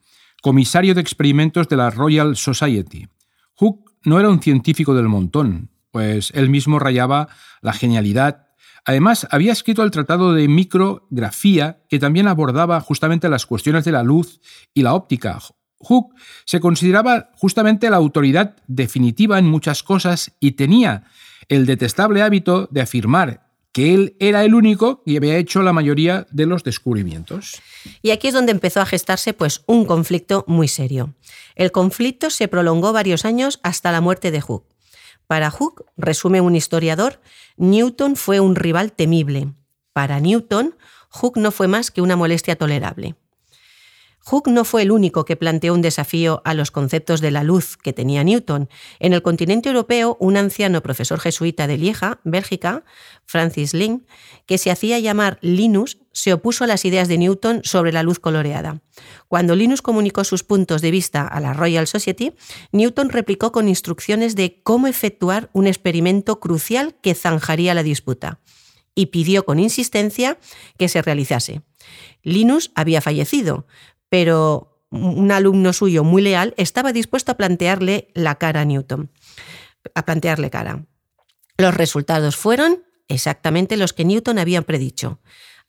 comisario 0.42 0.94
de 0.94 1.00
experimentos 1.00 1.68
de 1.68 1.76
la 1.76 1.88
Royal 1.88 2.36
Society. 2.36 3.08
Hooke 3.54 3.90
no 4.04 4.20
era 4.20 4.28
un 4.28 4.42
científico 4.42 4.94
del 4.94 5.08
montón, 5.08 5.70
pues 5.90 6.32
él 6.34 6.50
mismo 6.50 6.78
rayaba 6.78 7.28
la 7.62 7.72
genialidad. 7.72 8.48
Además, 8.84 9.28
había 9.30 9.52
escrito 9.52 9.82
el 9.82 9.90
tratado 9.90 10.34
de 10.34 10.48
micrografía 10.48 11.82
que 11.88 11.98
también 11.98 12.26
abordaba 12.26 12.80
justamente 12.80 13.28
las 13.28 13.46
cuestiones 13.46 13.84
de 13.84 13.92
la 13.92 14.02
luz 14.02 14.40
y 14.74 14.82
la 14.82 14.94
óptica. 14.94 15.38
Hooke 15.78 16.14
se 16.44 16.60
consideraba 16.60 17.30
justamente 17.34 17.90
la 17.90 17.96
autoridad 17.96 18.56
definitiva 18.66 19.38
en 19.38 19.46
muchas 19.46 19.82
cosas 19.82 20.32
y 20.40 20.52
tenía 20.52 21.04
el 21.48 21.66
detestable 21.66 22.22
hábito 22.22 22.68
de 22.70 22.80
afirmar 22.80 23.52
que 23.72 23.94
él 23.94 24.16
era 24.20 24.44
el 24.44 24.54
único 24.54 25.02
que 25.02 25.16
había 25.16 25.36
hecho 25.36 25.62
la 25.62 25.72
mayoría 25.72 26.26
de 26.30 26.46
los 26.46 26.62
descubrimientos. 26.62 27.60
Y 28.02 28.10
aquí 28.10 28.28
es 28.28 28.34
donde 28.34 28.52
empezó 28.52 28.80
a 28.80 28.86
gestarse 28.86 29.32
pues, 29.32 29.62
un 29.66 29.86
conflicto 29.86 30.44
muy 30.46 30.68
serio. 30.68 31.14
El 31.54 31.72
conflicto 31.72 32.30
se 32.30 32.48
prolongó 32.48 32.92
varios 32.92 33.24
años 33.24 33.60
hasta 33.62 33.90
la 33.90 34.02
muerte 34.02 34.30
de 34.30 34.40
Hooke. 34.42 34.71
Para 35.32 35.50
Hooke, 35.50 35.86
resume 35.96 36.42
un 36.42 36.54
historiador, 36.54 37.18
Newton 37.56 38.16
fue 38.16 38.38
un 38.38 38.54
rival 38.54 38.92
temible. 38.92 39.54
Para 39.94 40.20
Newton, 40.20 40.76
Hooke 41.08 41.40
no 41.40 41.50
fue 41.50 41.68
más 41.68 41.90
que 41.90 42.02
una 42.02 42.16
molestia 42.16 42.54
tolerable. 42.56 43.14
Hooke 44.24 44.50
no 44.50 44.64
fue 44.64 44.82
el 44.82 44.92
único 44.92 45.24
que 45.24 45.36
planteó 45.36 45.74
un 45.74 45.82
desafío 45.82 46.42
a 46.44 46.54
los 46.54 46.70
conceptos 46.70 47.20
de 47.20 47.30
la 47.30 47.42
luz 47.42 47.76
que 47.76 47.92
tenía 47.92 48.22
Newton. 48.22 48.68
En 49.00 49.12
el 49.12 49.22
continente 49.22 49.68
europeo, 49.68 50.16
un 50.20 50.36
anciano 50.36 50.80
profesor 50.80 51.18
jesuita 51.18 51.66
de 51.66 51.76
Lieja, 51.76 52.20
Bélgica, 52.22 52.84
Francis 53.24 53.74
Ling, 53.74 54.06
que 54.46 54.58
se 54.58 54.70
hacía 54.70 54.98
llamar 55.00 55.38
Linus, 55.40 55.98
se 56.12 56.32
opuso 56.32 56.64
a 56.64 56.66
las 56.66 56.84
ideas 56.84 57.08
de 57.08 57.18
Newton 57.18 57.62
sobre 57.64 57.92
la 57.92 58.02
luz 58.02 58.20
coloreada. 58.20 58.82
Cuando 59.28 59.56
Linus 59.56 59.82
comunicó 59.82 60.24
sus 60.24 60.44
puntos 60.44 60.82
de 60.82 60.90
vista 60.90 61.26
a 61.26 61.40
la 61.40 61.52
Royal 61.52 61.86
Society, 61.86 62.34
Newton 62.70 63.10
replicó 63.10 63.50
con 63.50 63.68
instrucciones 63.68 64.36
de 64.36 64.60
cómo 64.62 64.86
efectuar 64.86 65.50
un 65.52 65.66
experimento 65.66 66.38
crucial 66.38 66.94
que 67.02 67.14
zanjaría 67.14 67.74
la 67.74 67.82
disputa 67.82 68.40
y 68.94 69.06
pidió 69.06 69.44
con 69.44 69.58
insistencia 69.58 70.38
que 70.78 70.88
se 70.88 71.02
realizase. 71.02 71.62
Linus 72.22 72.70
había 72.74 73.00
fallecido, 73.00 73.66
pero 74.12 74.84
un 74.90 75.32
alumno 75.32 75.72
suyo 75.72 76.04
muy 76.04 76.20
leal 76.20 76.52
estaba 76.58 76.92
dispuesto 76.92 77.32
a 77.32 77.38
plantearle 77.38 78.08
la 78.12 78.34
cara 78.34 78.60
a 78.60 78.64
Newton, 78.66 79.10
a 79.94 80.04
plantearle 80.04 80.50
cara. 80.50 80.84
Los 81.56 81.72
resultados 81.72 82.36
fueron 82.36 82.84
exactamente 83.08 83.78
los 83.78 83.94
que 83.94 84.04
Newton 84.04 84.38
había 84.38 84.60
predicho. 84.60 85.18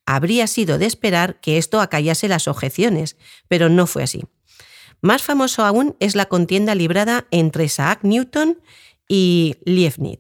habría 0.06 0.48
sido 0.48 0.78
de 0.78 0.88
esperar 0.88 1.40
que 1.40 1.58
esto 1.58 1.80
acallase 1.80 2.28
las 2.28 2.50
objeciones, 2.50 3.16
pero 3.48 3.70
no 3.70 3.88
fue 3.88 4.04
así. 4.04 4.26
Más 5.00 5.24
famoso 5.24 5.64
aún 5.64 5.96
es 6.02 6.14
la 6.14 6.26
contienda 6.26 6.76
librada 6.76 7.28
entre 7.32 7.64
Isaac 7.64 8.00
Newton 8.02 8.60
y 9.08 9.56
Leibniz. 9.64 10.20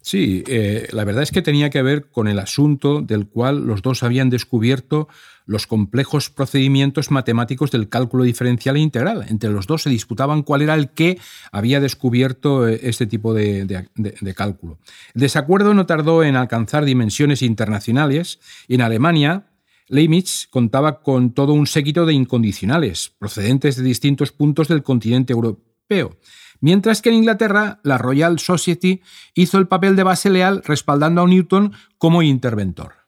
Sí, 0.00 0.44
eh, 0.46 0.88
la 0.92 1.04
verdad 1.04 1.22
es 1.22 1.30
que 1.30 1.42
tenía 1.42 1.70
que 1.70 1.82
ver 1.82 2.08
con 2.10 2.28
el 2.28 2.38
asunto 2.38 3.02
del 3.02 3.26
cual 3.26 3.66
los 3.66 3.82
dos 3.82 4.02
habían 4.02 4.30
descubierto 4.30 5.08
los 5.44 5.66
complejos 5.66 6.30
procedimientos 6.30 7.10
matemáticos 7.10 7.70
del 7.70 7.88
cálculo 7.88 8.24
diferencial 8.24 8.76
e 8.76 8.80
integral. 8.80 9.26
Entre 9.28 9.50
los 9.50 9.66
dos 9.66 9.82
se 9.82 9.90
disputaban 9.90 10.42
cuál 10.42 10.62
era 10.62 10.74
el 10.74 10.90
que 10.90 11.18
había 11.52 11.80
descubierto 11.80 12.68
eh, 12.68 12.80
este 12.82 13.06
tipo 13.06 13.34
de, 13.34 13.64
de 13.64 14.34
cálculo. 14.34 14.78
El 15.14 15.22
desacuerdo 15.22 15.74
no 15.74 15.86
tardó 15.86 16.22
en 16.22 16.36
alcanzar 16.36 16.84
dimensiones 16.84 17.42
internacionales 17.42 18.40
y 18.68 18.74
en 18.76 18.82
Alemania 18.82 19.46
Leibniz 19.88 20.46
contaba 20.50 21.00
con 21.00 21.32
todo 21.32 21.54
un 21.54 21.66
séquito 21.66 22.04
de 22.04 22.12
incondicionales, 22.12 23.10
procedentes 23.18 23.76
de 23.76 23.82
distintos 23.82 24.32
puntos 24.32 24.68
del 24.68 24.82
continente 24.82 25.32
europeo, 25.32 26.18
mientras 26.60 27.02
que 27.02 27.10
en 27.10 27.16
Inglaterra 27.16 27.80
la 27.82 27.98
Royal 27.98 28.38
Society 28.38 29.02
hizo 29.34 29.58
el 29.58 29.68
papel 29.68 29.96
de 29.96 30.02
base 30.02 30.30
leal 30.30 30.62
respaldando 30.64 31.22
a 31.22 31.26
Newton 31.26 31.72
como 31.98 32.22
interventor. 32.22 32.98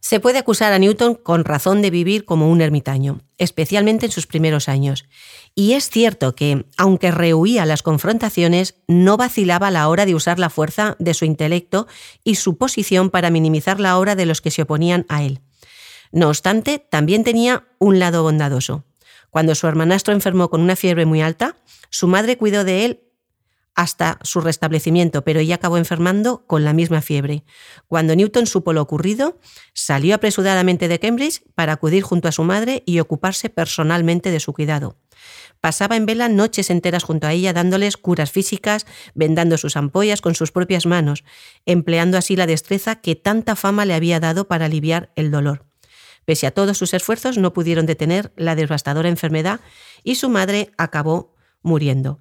Se 0.00 0.20
puede 0.20 0.38
acusar 0.38 0.72
a 0.72 0.78
Newton 0.78 1.16
con 1.16 1.44
razón 1.44 1.82
de 1.82 1.90
vivir 1.90 2.24
como 2.24 2.48
un 2.48 2.60
ermitaño, 2.60 3.22
especialmente 3.38 4.06
en 4.06 4.12
sus 4.12 4.28
primeros 4.28 4.68
años. 4.68 5.04
Y 5.56 5.72
es 5.72 5.90
cierto 5.90 6.36
que, 6.36 6.64
aunque 6.76 7.10
rehuía 7.10 7.66
las 7.66 7.82
confrontaciones, 7.82 8.76
no 8.86 9.16
vacilaba 9.16 9.66
a 9.66 9.72
la 9.72 9.88
hora 9.88 10.06
de 10.06 10.14
usar 10.14 10.38
la 10.38 10.48
fuerza 10.48 10.94
de 11.00 11.12
su 11.12 11.24
intelecto 11.24 11.88
y 12.22 12.36
su 12.36 12.56
posición 12.56 13.10
para 13.10 13.30
minimizar 13.30 13.80
la 13.80 13.98
obra 13.98 14.14
de 14.14 14.26
los 14.26 14.40
que 14.40 14.52
se 14.52 14.62
oponían 14.62 15.06
a 15.08 15.24
él. 15.24 15.40
No 16.12 16.28
obstante, 16.28 16.78
también 16.78 17.24
tenía 17.24 17.66
un 17.80 17.98
lado 17.98 18.22
bondadoso. 18.22 18.84
Cuando 19.36 19.54
su 19.54 19.66
hermanastro 19.66 20.14
enfermó 20.14 20.48
con 20.48 20.62
una 20.62 20.76
fiebre 20.76 21.04
muy 21.04 21.20
alta, 21.20 21.56
su 21.90 22.08
madre 22.08 22.38
cuidó 22.38 22.64
de 22.64 22.86
él 22.86 23.02
hasta 23.74 24.18
su 24.22 24.40
restablecimiento, 24.40 25.24
pero 25.24 25.40
ella 25.40 25.56
acabó 25.56 25.76
enfermando 25.76 26.46
con 26.46 26.64
la 26.64 26.72
misma 26.72 27.02
fiebre. 27.02 27.44
Cuando 27.86 28.16
Newton 28.16 28.46
supo 28.46 28.72
lo 28.72 28.80
ocurrido, 28.80 29.38
salió 29.74 30.14
apresuradamente 30.14 30.88
de 30.88 30.98
Cambridge 30.98 31.42
para 31.54 31.74
acudir 31.74 32.02
junto 32.02 32.28
a 32.28 32.32
su 32.32 32.44
madre 32.44 32.82
y 32.86 32.98
ocuparse 32.98 33.50
personalmente 33.50 34.30
de 34.30 34.40
su 34.40 34.54
cuidado. 34.54 34.96
Pasaba 35.60 35.96
en 35.96 36.06
vela 36.06 36.30
noches 36.30 36.70
enteras 36.70 37.04
junto 37.04 37.26
a 37.26 37.34
ella 37.34 37.52
dándoles 37.52 37.98
curas 37.98 38.30
físicas, 38.30 38.86
vendando 39.14 39.58
sus 39.58 39.76
ampollas 39.76 40.22
con 40.22 40.34
sus 40.34 40.50
propias 40.50 40.86
manos, 40.86 41.24
empleando 41.66 42.16
así 42.16 42.36
la 42.36 42.46
destreza 42.46 43.02
que 43.02 43.16
tanta 43.16 43.54
fama 43.54 43.84
le 43.84 43.92
había 43.92 44.18
dado 44.18 44.48
para 44.48 44.64
aliviar 44.64 45.12
el 45.14 45.30
dolor. 45.30 45.66
Pese 46.26 46.46
a 46.46 46.50
todos 46.50 46.76
sus 46.76 46.92
esfuerzos, 46.92 47.38
no 47.38 47.54
pudieron 47.54 47.86
detener 47.86 48.32
la 48.36 48.56
devastadora 48.56 49.08
enfermedad 49.08 49.60
y 50.02 50.16
su 50.16 50.28
madre 50.28 50.72
acabó 50.76 51.34
muriendo. 51.62 52.20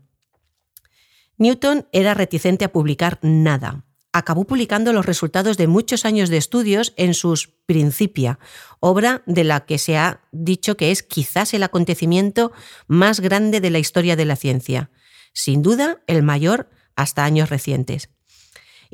Newton 1.37 1.87
era 1.91 2.13
reticente 2.13 2.63
a 2.63 2.71
publicar 2.71 3.19
nada. 3.21 3.83
Acabó 4.13 4.45
publicando 4.45 4.93
los 4.93 5.05
resultados 5.05 5.57
de 5.57 5.67
muchos 5.67 6.05
años 6.05 6.29
de 6.29 6.37
estudios 6.37 6.93
en 6.95 7.13
sus 7.13 7.49
Principia, 7.65 8.39
obra 8.79 9.23
de 9.25 9.43
la 9.43 9.65
que 9.65 9.79
se 9.79 9.97
ha 9.97 10.21
dicho 10.31 10.77
que 10.77 10.91
es 10.91 11.01
quizás 11.01 11.53
el 11.55 11.63
acontecimiento 11.63 12.51
más 12.87 13.19
grande 13.19 13.59
de 13.59 13.71
la 13.71 13.79
historia 13.79 14.15
de 14.15 14.25
la 14.25 14.35
ciencia, 14.35 14.91
sin 15.33 15.63
duda 15.63 16.03
el 16.05 16.21
mayor 16.21 16.69
hasta 16.95 17.25
años 17.25 17.49
recientes. 17.49 18.14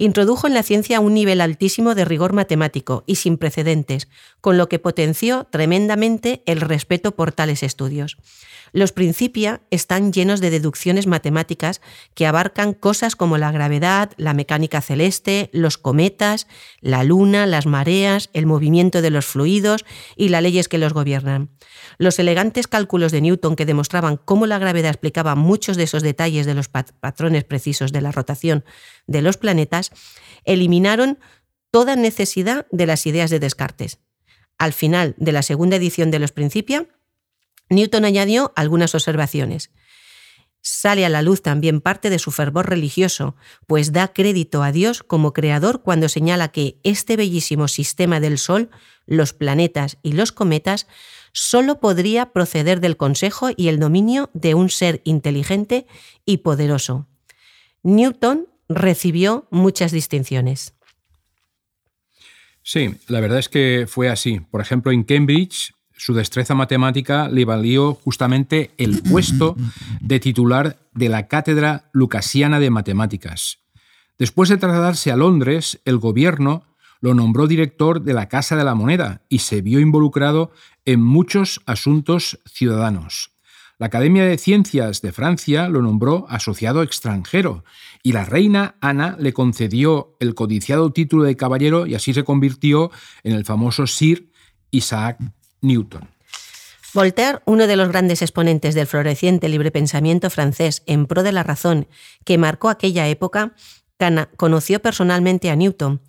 Introdujo 0.01 0.47
en 0.47 0.55
la 0.55 0.63
ciencia 0.63 0.99
un 0.99 1.13
nivel 1.13 1.41
altísimo 1.41 1.93
de 1.93 2.05
rigor 2.05 2.33
matemático 2.33 3.03
y 3.05 3.17
sin 3.17 3.37
precedentes, 3.37 4.07
con 4.41 4.57
lo 4.57 4.67
que 4.67 4.79
potenció 4.79 5.43
tremendamente 5.51 6.41
el 6.47 6.59
respeto 6.59 7.11
por 7.11 7.31
tales 7.31 7.61
estudios. 7.61 8.17
Los 8.73 8.93
Principia 8.93 9.61
están 9.69 10.13
llenos 10.13 10.39
de 10.39 10.49
deducciones 10.49 11.05
matemáticas 11.05 11.81
que 12.13 12.25
abarcan 12.25 12.73
cosas 12.73 13.17
como 13.17 13.37
la 13.37 13.51
gravedad, 13.51 14.11
la 14.15 14.33
mecánica 14.33 14.81
celeste, 14.81 15.49
los 15.51 15.77
cometas, 15.77 16.47
la 16.79 17.03
luna, 17.03 17.45
las 17.45 17.65
mareas, 17.65 18.29
el 18.33 18.45
movimiento 18.45 19.01
de 19.01 19.09
los 19.09 19.25
fluidos 19.25 19.85
y 20.15 20.29
las 20.29 20.41
leyes 20.41 20.69
que 20.69 20.77
los 20.77 20.93
gobiernan. 20.93 21.49
Los 21.97 22.17
elegantes 22.17 22.67
cálculos 22.67 23.11
de 23.11 23.21
Newton 23.21 23.57
que 23.57 23.65
demostraban 23.65 24.15
cómo 24.15 24.47
la 24.47 24.59
gravedad 24.59 24.91
explicaba 24.91 25.35
muchos 25.35 25.75
de 25.75 25.83
esos 25.83 26.01
detalles 26.01 26.45
de 26.45 26.53
los 26.53 26.69
patrones 26.69 27.43
precisos 27.43 27.91
de 27.91 28.01
la 28.01 28.11
rotación 28.13 28.63
de 29.05 29.21
los 29.21 29.35
planetas, 29.35 29.91
eliminaron 30.45 31.19
toda 31.71 31.97
necesidad 31.97 32.67
de 32.71 32.85
las 32.85 33.05
ideas 33.05 33.29
de 33.29 33.39
Descartes. 33.39 33.99
Al 34.57 34.73
final 34.73 35.15
de 35.17 35.31
la 35.31 35.41
segunda 35.41 35.75
edición 35.75 36.11
de 36.11 36.19
los 36.19 36.31
Principia, 36.31 36.87
Newton 37.71 38.05
añadió 38.05 38.51
algunas 38.55 38.93
observaciones. 38.93 39.71
Sale 40.61 41.05
a 41.05 41.09
la 41.09 41.23
luz 41.23 41.41
también 41.41 41.81
parte 41.81 42.11
de 42.11 42.19
su 42.19 42.29
fervor 42.29 42.69
religioso, 42.69 43.35
pues 43.65 43.93
da 43.93 44.13
crédito 44.13 44.61
a 44.61 44.71
Dios 44.71 45.01
como 45.01 45.33
creador 45.33 45.81
cuando 45.81 46.07
señala 46.07 46.49
que 46.49 46.79
este 46.83 47.15
bellísimo 47.15 47.67
sistema 47.67 48.19
del 48.19 48.37
Sol, 48.37 48.69
los 49.07 49.33
planetas 49.33 49.97
y 50.03 50.11
los 50.11 50.31
cometas, 50.31 50.85
solo 51.31 51.79
podría 51.79 52.31
proceder 52.31 52.81
del 52.81 52.97
consejo 52.97 53.49
y 53.55 53.69
el 53.69 53.79
dominio 53.79 54.29
de 54.33 54.53
un 54.53 54.69
ser 54.69 55.01
inteligente 55.03 55.87
y 56.25 56.37
poderoso. 56.37 57.07
Newton 57.83 58.47
recibió 58.69 59.47
muchas 59.49 59.91
distinciones. 59.91 60.75
Sí, 62.63 62.93
la 63.07 63.21
verdad 63.21 63.39
es 63.39 63.49
que 63.49 63.85
fue 63.87 64.09
así. 64.09 64.41
Por 64.41 64.61
ejemplo, 64.61 64.91
en 64.91 65.03
Cambridge 65.03 65.73
su 66.01 66.15
destreza 66.15 66.55
matemática 66.55 67.29
le 67.29 67.45
valió 67.45 67.93
justamente 67.93 68.71
el 68.79 69.03
puesto 69.03 69.55
de 69.99 70.19
titular 70.19 70.79
de 70.95 71.09
la 71.09 71.27
Cátedra 71.27 71.91
Lucasiana 71.93 72.59
de 72.59 72.71
Matemáticas. 72.71 73.59
Después 74.17 74.49
de 74.49 74.57
trasladarse 74.57 75.11
a 75.11 75.15
Londres, 75.15 75.79
el 75.85 75.99
gobierno 75.99 76.63
lo 77.01 77.13
nombró 77.13 77.45
director 77.45 78.01
de 78.01 78.13
la 78.13 78.29
Casa 78.29 78.55
de 78.55 78.63
la 78.63 78.73
Moneda 78.73 79.21
y 79.29 79.39
se 79.39 79.61
vio 79.61 79.79
involucrado 79.79 80.51
en 80.85 81.03
muchos 81.03 81.61
asuntos 81.67 82.39
ciudadanos. 82.47 83.33
La 83.77 83.85
Academia 83.85 84.25
de 84.25 84.39
Ciencias 84.39 85.03
de 85.03 85.11
Francia 85.11 85.69
lo 85.69 85.83
nombró 85.83 86.25
asociado 86.29 86.81
extranjero 86.81 87.63
y 88.01 88.13
la 88.13 88.25
reina 88.25 88.73
Ana 88.81 89.17
le 89.19 89.33
concedió 89.33 90.17
el 90.19 90.33
codiciado 90.33 90.91
título 90.91 91.25
de 91.25 91.35
caballero 91.35 91.85
y 91.85 91.93
así 91.93 92.11
se 92.11 92.23
convirtió 92.23 92.89
en 93.23 93.33
el 93.33 93.45
famoso 93.45 93.85
Sir 93.85 94.31
Isaac 94.71 95.19
Newton. 95.61 96.09
Voltaire, 96.93 97.39
uno 97.45 97.67
de 97.67 97.77
los 97.77 97.87
grandes 97.87 98.21
exponentes 98.21 98.75
del 98.75 98.87
floreciente 98.87 99.47
libre 99.47 99.71
pensamiento 99.71 100.29
francés 100.29 100.83
en 100.87 101.05
pro 101.05 101.23
de 101.23 101.31
la 101.31 101.43
razón 101.43 101.87
que 102.25 102.37
marcó 102.37 102.69
aquella 102.69 103.07
época, 103.07 103.55
conoció 104.35 104.81
personalmente 104.81 105.49
a 105.49 105.55
Newton. 105.55 106.01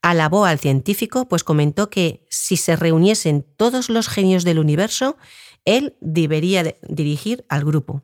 Alabó 0.00 0.44
al 0.44 0.60
científico, 0.60 1.28
pues 1.28 1.42
comentó 1.42 1.90
que 1.90 2.24
si 2.28 2.56
se 2.56 2.76
reuniesen 2.76 3.44
todos 3.56 3.88
los 3.88 4.08
genios 4.08 4.44
del 4.44 4.60
universo, 4.60 5.16
él 5.64 5.96
debería 6.00 6.76
dirigir 6.88 7.44
al 7.48 7.64
grupo. 7.64 8.02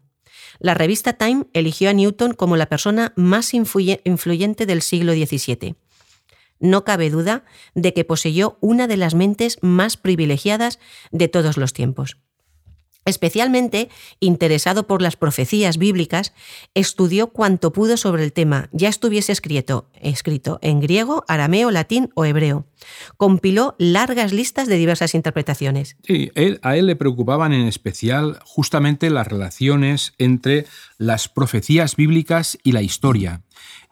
La 0.58 0.74
revista 0.74 1.12
Time 1.12 1.46
eligió 1.52 1.90
a 1.90 1.92
Newton 1.92 2.32
como 2.32 2.56
la 2.56 2.66
persona 2.66 3.12
más 3.16 3.54
influyente 3.54 4.66
del 4.66 4.82
siglo 4.82 5.12
XVII 5.12 5.76
no 6.60 6.84
cabe 6.84 7.10
duda 7.10 7.44
de 7.74 7.92
que 7.94 8.04
poseyó 8.04 8.58
una 8.60 8.86
de 8.86 8.96
las 8.96 9.14
mentes 9.14 9.58
más 9.62 9.96
privilegiadas 9.96 10.78
de 11.10 11.28
todos 11.28 11.56
los 11.56 11.72
tiempos. 11.72 12.18
Especialmente 13.04 13.88
interesado 14.20 14.86
por 14.86 15.02
las 15.02 15.16
profecías 15.16 15.78
bíblicas, 15.78 16.32
estudió 16.74 17.28
cuanto 17.28 17.72
pudo 17.72 17.96
sobre 17.96 18.24
el 18.24 18.32
tema, 18.32 18.68
ya 18.72 18.88
estuviese 18.88 19.32
escrito, 19.32 19.90
escrito 20.00 20.58
en 20.62 20.80
griego, 20.80 21.24
arameo, 21.28 21.70
latín 21.70 22.10
o 22.14 22.24
hebreo. 22.24 22.66
Compiló 23.16 23.76
largas 23.78 24.32
listas 24.32 24.68
de 24.68 24.76
diversas 24.76 25.14
interpretaciones. 25.14 25.96
Sí, 26.02 26.30
a 26.62 26.76
él 26.76 26.86
le 26.86 26.96
preocupaban 26.96 27.52
en 27.52 27.66
especial 27.66 28.38
justamente 28.44 29.10
las 29.10 29.26
relaciones 29.26 30.12
entre 30.18 30.66
las 30.98 31.28
profecías 31.28 31.96
bíblicas 31.96 32.58
y 32.62 32.72
la 32.72 32.82
historia 32.82 33.42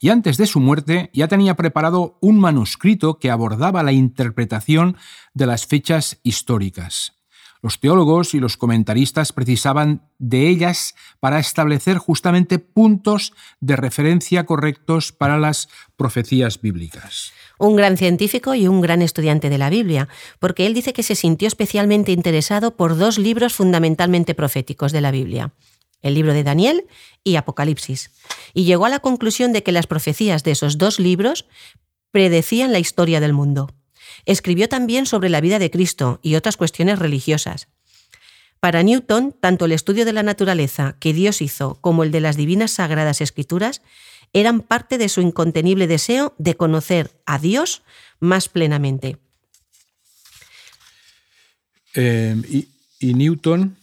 y 0.02 0.10
antes 0.10 0.36
de 0.36 0.46
su 0.46 0.58
muerte 0.58 1.10
ya 1.14 1.28
tenía 1.28 1.54
preparado 1.54 2.18
un 2.20 2.40
manuscrito 2.40 3.18
que 3.18 3.30
abordaba 3.30 3.84
la 3.84 3.92
interpretación 3.92 4.96
de 5.32 5.46
las 5.46 5.64
fechas 5.64 6.18
históricas. 6.24 7.21
Los 7.62 7.78
teólogos 7.78 8.34
y 8.34 8.40
los 8.40 8.56
comentaristas 8.56 9.32
precisaban 9.32 10.02
de 10.18 10.48
ellas 10.48 10.96
para 11.20 11.38
establecer 11.38 11.98
justamente 11.98 12.58
puntos 12.58 13.32
de 13.60 13.76
referencia 13.76 14.44
correctos 14.46 15.12
para 15.12 15.38
las 15.38 15.68
profecías 15.96 16.60
bíblicas. 16.60 17.32
Un 17.60 17.76
gran 17.76 17.96
científico 17.96 18.56
y 18.56 18.66
un 18.66 18.80
gran 18.80 19.00
estudiante 19.00 19.48
de 19.48 19.58
la 19.58 19.70
Biblia, 19.70 20.08
porque 20.40 20.66
él 20.66 20.74
dice 20.74 20.92
que 20.92 21.04
se 21.04 21.14
sintió 21.14 21.46
especialmente 21.46 22.10
interesado 22.10 22.76
por 22.76 22.96
dos 22.96 23.16
libros 23.16 23.54
fundamentalmente 23.54 24.34
proféticos 24.34 24.90
de 24.90 25.00
la 25.00 25.12
Biblia, 25.12 25.52
el 26.00 26.14
libro 26.14 26.34
de 26.34 26.42
Daniel 26.42 26.86
y 27.22 27.36
Apocalipsis, 27.36 28.10
y 28.54 28.64
llegó 28.64 28.86
a 28.86 28.88
la 28.90 28.98
conclusión 28.98 29.52
de 29.52 29.62
que 29.62 29.70
las 29.70 29.86
profecías 29.86 30.42
de 30.42 30.50
esos 30.50 30.78
dos 30.78 30.98
libros 30.98 31.46
predecían 32.10 32.72
la 32.72 32.80
historia 32.80 33.20
del 33.20 33.32
mundo. 33.32 33.70
Escribió 34.26 34.68
también 34.68 35.06
sobre 35.06 35.28
la 35.28 35.40
vida 35.40 35.58
de 35.58 35.70
Cristo 35.70 36.20
y 36.22 36.36
otras 36.36 36.56
cuestiones 36.56 36.98
religiosas. 36.98 37.68
Para 38.60 38.84
Newton, 38.84 39.34
tanto 39.40 39.64
el 39.64 39.72
estudio 39.72 40.04
de 40.04 40.12
la 40.12 40.22
naturaleza 40.22 40.96
que 41.00 41.12
Dios 41.12 41.42
hizo 41.42 41.80
como 41.80 42.04
el 42.04 42.12
de 42.12 42.20
las 42.20 42.36
divinas 42.36 42.70
sagradas 42.70 43.20
escrituras 43.20 43.82
eran 44.32 44.60
parte 44.60 44.98
de 44.98 45.08
su 45.08 45.20
incontenible 45.20 45.86
deseo 45.86 46.34
de 46.38 46.54
conocer 46.54 47.10
a 47.26 47.38
Dios 47.38 47.82
más 48.20 48.48
plenamente. 48.48 49.18
Eh, 51.94 52.36
y, 53.00 53.14
Newton 53.14 53.76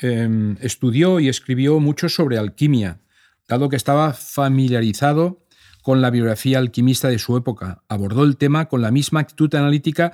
em, 0.00 0.56
estudió 0.60 1.18
y 1.18 1.28
escribió 1.28 1.80
mucho 1.80 2.08
sobre 2.08 2.38
alquimia, 2.38 3.00
dado 3.48 3.68
que 3.68 3.76
estaba 3.76 4.14
familiarizado 4.14 5.44
con 5.86 6.00
la 6.00 6.10
biografía 6.10 6.58
alquimista 6.58 7.06
de 7.06 7.20
su 7.20 7.36
época. 7.36 7.80
Abordó 7.86 8.24
el 8.24 8.36
tema 8.36 8.64
con 8.64 8.82
la 8.82 8.90
misma 8.90 9.20
actitud 9.20 9.54
analítica 9.54 10.10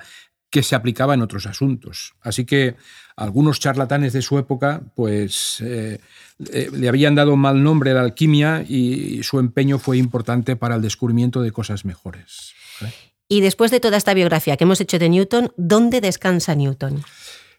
que 0.51 0.61
se 0.61 0.75
aplicaba 0.75 1.15
en 1.15 1.23
otros 1.23 1.47
asuntos. 1.47 2.13
Así 2.21 2.45
que 2.45 2.75
algunos 3.15 3.59
charlatanes 3.59 4.13
de 4.13 4.21
su 4.21 4.37
época 4.37 4.83
pues, 4.93 5.61
eh, 5.61 5.99
eh, 6.51 6.69
le 6.71 6.89
habían 6.89 7.15
dado 7.15 7.37
mal 7.37 7.63
nombre 7.63 7.89
a 7.89 7.95
la 7.95 8.01
alquimia 8.01 8.63
y 8.69 9.23
su 9.23 9.39
empeño 9.39 9.79
fue 9.79 9.97
importante 9.97 10.55
para 10.55 10.75
el 10.75 10.83
descubrimiento 10.83 11.41
de 11.41 11.51
cosas 11.51 11.85
mejores. 11.85 12.53
Y 13.27 13.41
después 13.41 13.71
de 13.71 13.79
toda 13.79 13.97
esta 13.97 14.13
biografía 14.13 14.57
que 14.57 14.65
hemos 14.65 14.79
hecho 14.79 14.99
de 14.99 15.09
Newton, 15.09 15.53
¿dónde 15.57 16.01
descansa 16.01 16.53
Newton? 16.53 17.03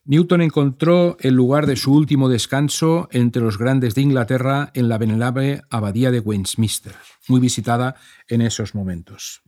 Newton 0.07 0.43
encontró 0.43 1.17
el 1.21 1.35
lugar 1.35 1.67
de 1.67 1.77
su 1.77 1.93
último 1.93 2.29
descanso 2.29 3.09
entre 3.11 3.41
los 3.41 3.57
grandes 3.57 3.95
de 3.95 4.03
Inglaterra 4.03 4.71
en 4.75 4.91
la 4.91 4.99
venerable 4.99 5.63
abadía 5.71 6.11
de 6.11 6.21
Westminster, 6.21 6.95
muy 7.27 7.41
visitada 7.41 7.97
en 8.29 8.43
esos 8.43 8.75
momentos. 8.75 9.43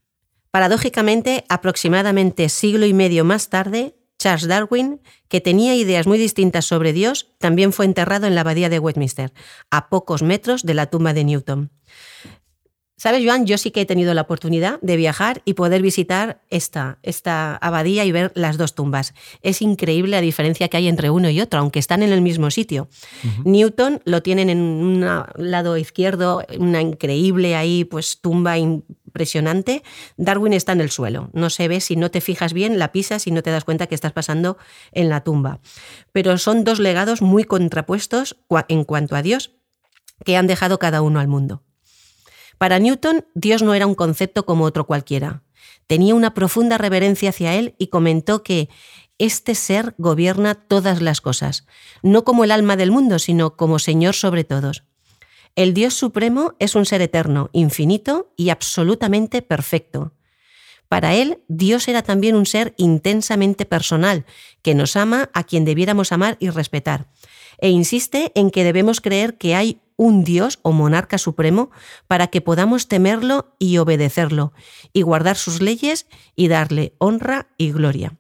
Paradójicamente, 0.51 1.45
aproximadamente 1.51 2.49
siglo 2.49 2.87
y 2.87 2.95
medio 2.95 3.23
más 3.23 3.51
tarde, 3.51 3.97
Charles 4.19 4.49
Darwin, 4.49 5.03
que 5.29 5.43
tenía 5.43 5.75
ideas 5.75 6.07
muy 6.07 6.17
distintas 6.17 6.65
sobre 6.65 6.95
Dios, 6.95 7.35
también 7.39 7.75
fue 7.75 7.85
enterrado 7.85 8.27
en 8.27 8.35
la 8.35 8.41
abadía 8.41 8.71
de 8.71 8.79
Westminster, 8.79 9.35
a 9.71 9.91
pocos 9.91 10.23
metros 10.23 10.63
de 10.63 10.73
la 10.73 10.87
tumba 10.87 11.13
de 11.13 11.25
Newton. 11.25 11.71
¿Sabes, 12.99 13.23
Joan? 13.23 13.45
Yo 13.45 13.59
sí 13.59 13.73
que 13.73 13.83
he 13.83 13.87
tenido 13.87 14.15
la 14.15 14.23
oportunidad 14.23 14.81
de 14.81 14.97
viajar 14.97 15.43
y 15.45 15.53
poder 15.53 15.83
visitar 15.83 16.41
esta, 16.49 16.99
esta 17.03 17.55
abadía 17.57 18.07
y 18.07 18.13
ver 18.13 18.33
las 18.35 18.57
dos 18.57 18.75
tumbas. 18.75 19.13
Es 19.43 19.61
increíble 19.61 20.13
la 20.13 20.23
diferencia 20.23 20.69
que 20.69 20.79
hay 20.79 20.89
entre 20.89 21.11
uno 21.11 21.29
y 21.29 21.43
otro, 21.43 21.61
aunque 21.61 21.79
están 21.79 22.03
en 22.03 22.11
el 22.11 22.23
mismo 22.23 22.51
sitio. 22.51 22.89
Newton 23.45 24.01
lo 24.07 24.23
tienen 24.23 24.49
en 24.49 24.61
un 24.61 25.05
lado 25.37 25.77
izquierdo, 25.77 26.43
una 26.59 26.81
increíble 26.81 27.55
ahí, 27.55 27.85
pues 27.85 28.23
tumba 28.23 28.57
impresionante. 28.57 29.83
Darwin 30.17 30.55
está 30.55 30.73
en 30.73 30.81
el 30.81 30.91
suelo. 30.91 31.29
No 31.35 31.51
se 31.51 31.69
ve 31.69 31.83
si 31.83 31.97
no 31.97 32.11
te 32.11 32.23
fijas 32.23 32.55
bien, 32.55 32.79
la 32.79 32.93
pisas 32.93 33.27
y 33.27 33.31
no 33.31 33.43
te 33.43 33.51
das 33.51 33.65
cuenta 33.65 33.89
que 33.89 33.95
estás 33.95 34.13
pasando 34.13 34.57
en 34.93 35.11
la 35.11 35.23
tumba. 35.23 35.61
Pero 36.13 36.39
son 36.39 36.65
dos 36.65 36.81
legados 36.81 37.21
muy 37.21 37.45
contrapuestos 37.45 38.39
en 38.69 38.85
cuanto 38.85 39.17
a 39.17 39.23
Dios 39.23 39.53
que 40.25 40.39
han 40.39 40.47
dejado 40.47 40.79
cada 40.79 41.03
uno 41.03 41.21
al 41.21 41.29
mundo. 41.29 41.66
Para 42.59 42.79
Newton, 42.79 43.27
Dios 43.35 43.63
no 43.63 43.75
era 43.75 43.87
un 43.87 43.95
concepto 43.95 44.47
como 44.47 44.65
otro 44.65 44.87
cualquiera. 44.87 45.43
Tenía 45.87 46.15
una 46.15 46.35
profunda 46.35 46.79
reverencia 46.79 47.31
hacia 47.31 47.55
él 47.55 47.75
y 47.79 47.89
comentó 47.89 48.43
que 48.43 48.69
este 49.19 49.55
ser 49.55 49.95
gobierna 49.99 50.55
todas 50.55 51.01
las 51.01 51.21
cosas, 51.21 51.67
no 52.03 52.25
como 52.25 52.45
el 52.45 52.51
alma 52.51 52.77
del 52.77 52.91
mundo, 52.91 53.19
sino 53.19 53.57
como 53.57 53.79
Señor 53.79 54.15
sobre 54.15 54.45
todos. 54.45 54.85
El 55.55 55.73
Dios 55.73 55.95
Supremo 55.95 56.55
es 56.59 56.75
un 56.75 56.85
ser 56.85 57.01
eterno, 57.01 57.49
infinito 57.53 58.33
y 58.37 58.51
absolutamente 58.51 59.41
perfecto. 59.41 60.13
Para 60.89 61.15
él, 61.15 61.43
Dios 61.49 61.89
era 61.89 62.03
también 62.03 62.37
un 62.37 62.47
ser 62.47 62.75
intensamente 62.77 63.65
personal, 63.65 64.27
que 64.63 64.75
nos 64.75 64.97
ama 64.97 65.31
a 65.33 65.45
quien 65.45 65.65
debiéramos 65.65 66.13
amar 66.13 66.37
y 66.41 66.51
respetar, 66.51 67.09
e 67.59 67.71
insiste 67.71 68.33
en 68.35 68.51
que 68.51 68.65
debemos 68.65 69.01
creer 69.01 69.39
que 69.39 69.55
hay 69.55 69.81
un 69.97 70.25
Dios 70.25 70.59
o 70.63 70.73
monarca 70.73 71.19
supremo 71.19 71.71
para 72.07 72.29
que 72.29 72.41
podamos 72.41 72.89
temerlo 72.89 73.55
y 73.59 73.79
obedecerlo, 73.79 74.53
y 74.93 75.03
guardar 75.03 75.37
sus 75.37 75.61
leyes 75.61 76.07
y 76.35 76.49
darle 76.49 76.95
honra 76.99 77.49
y 77.57 77.73
gloria. 77.73 78.17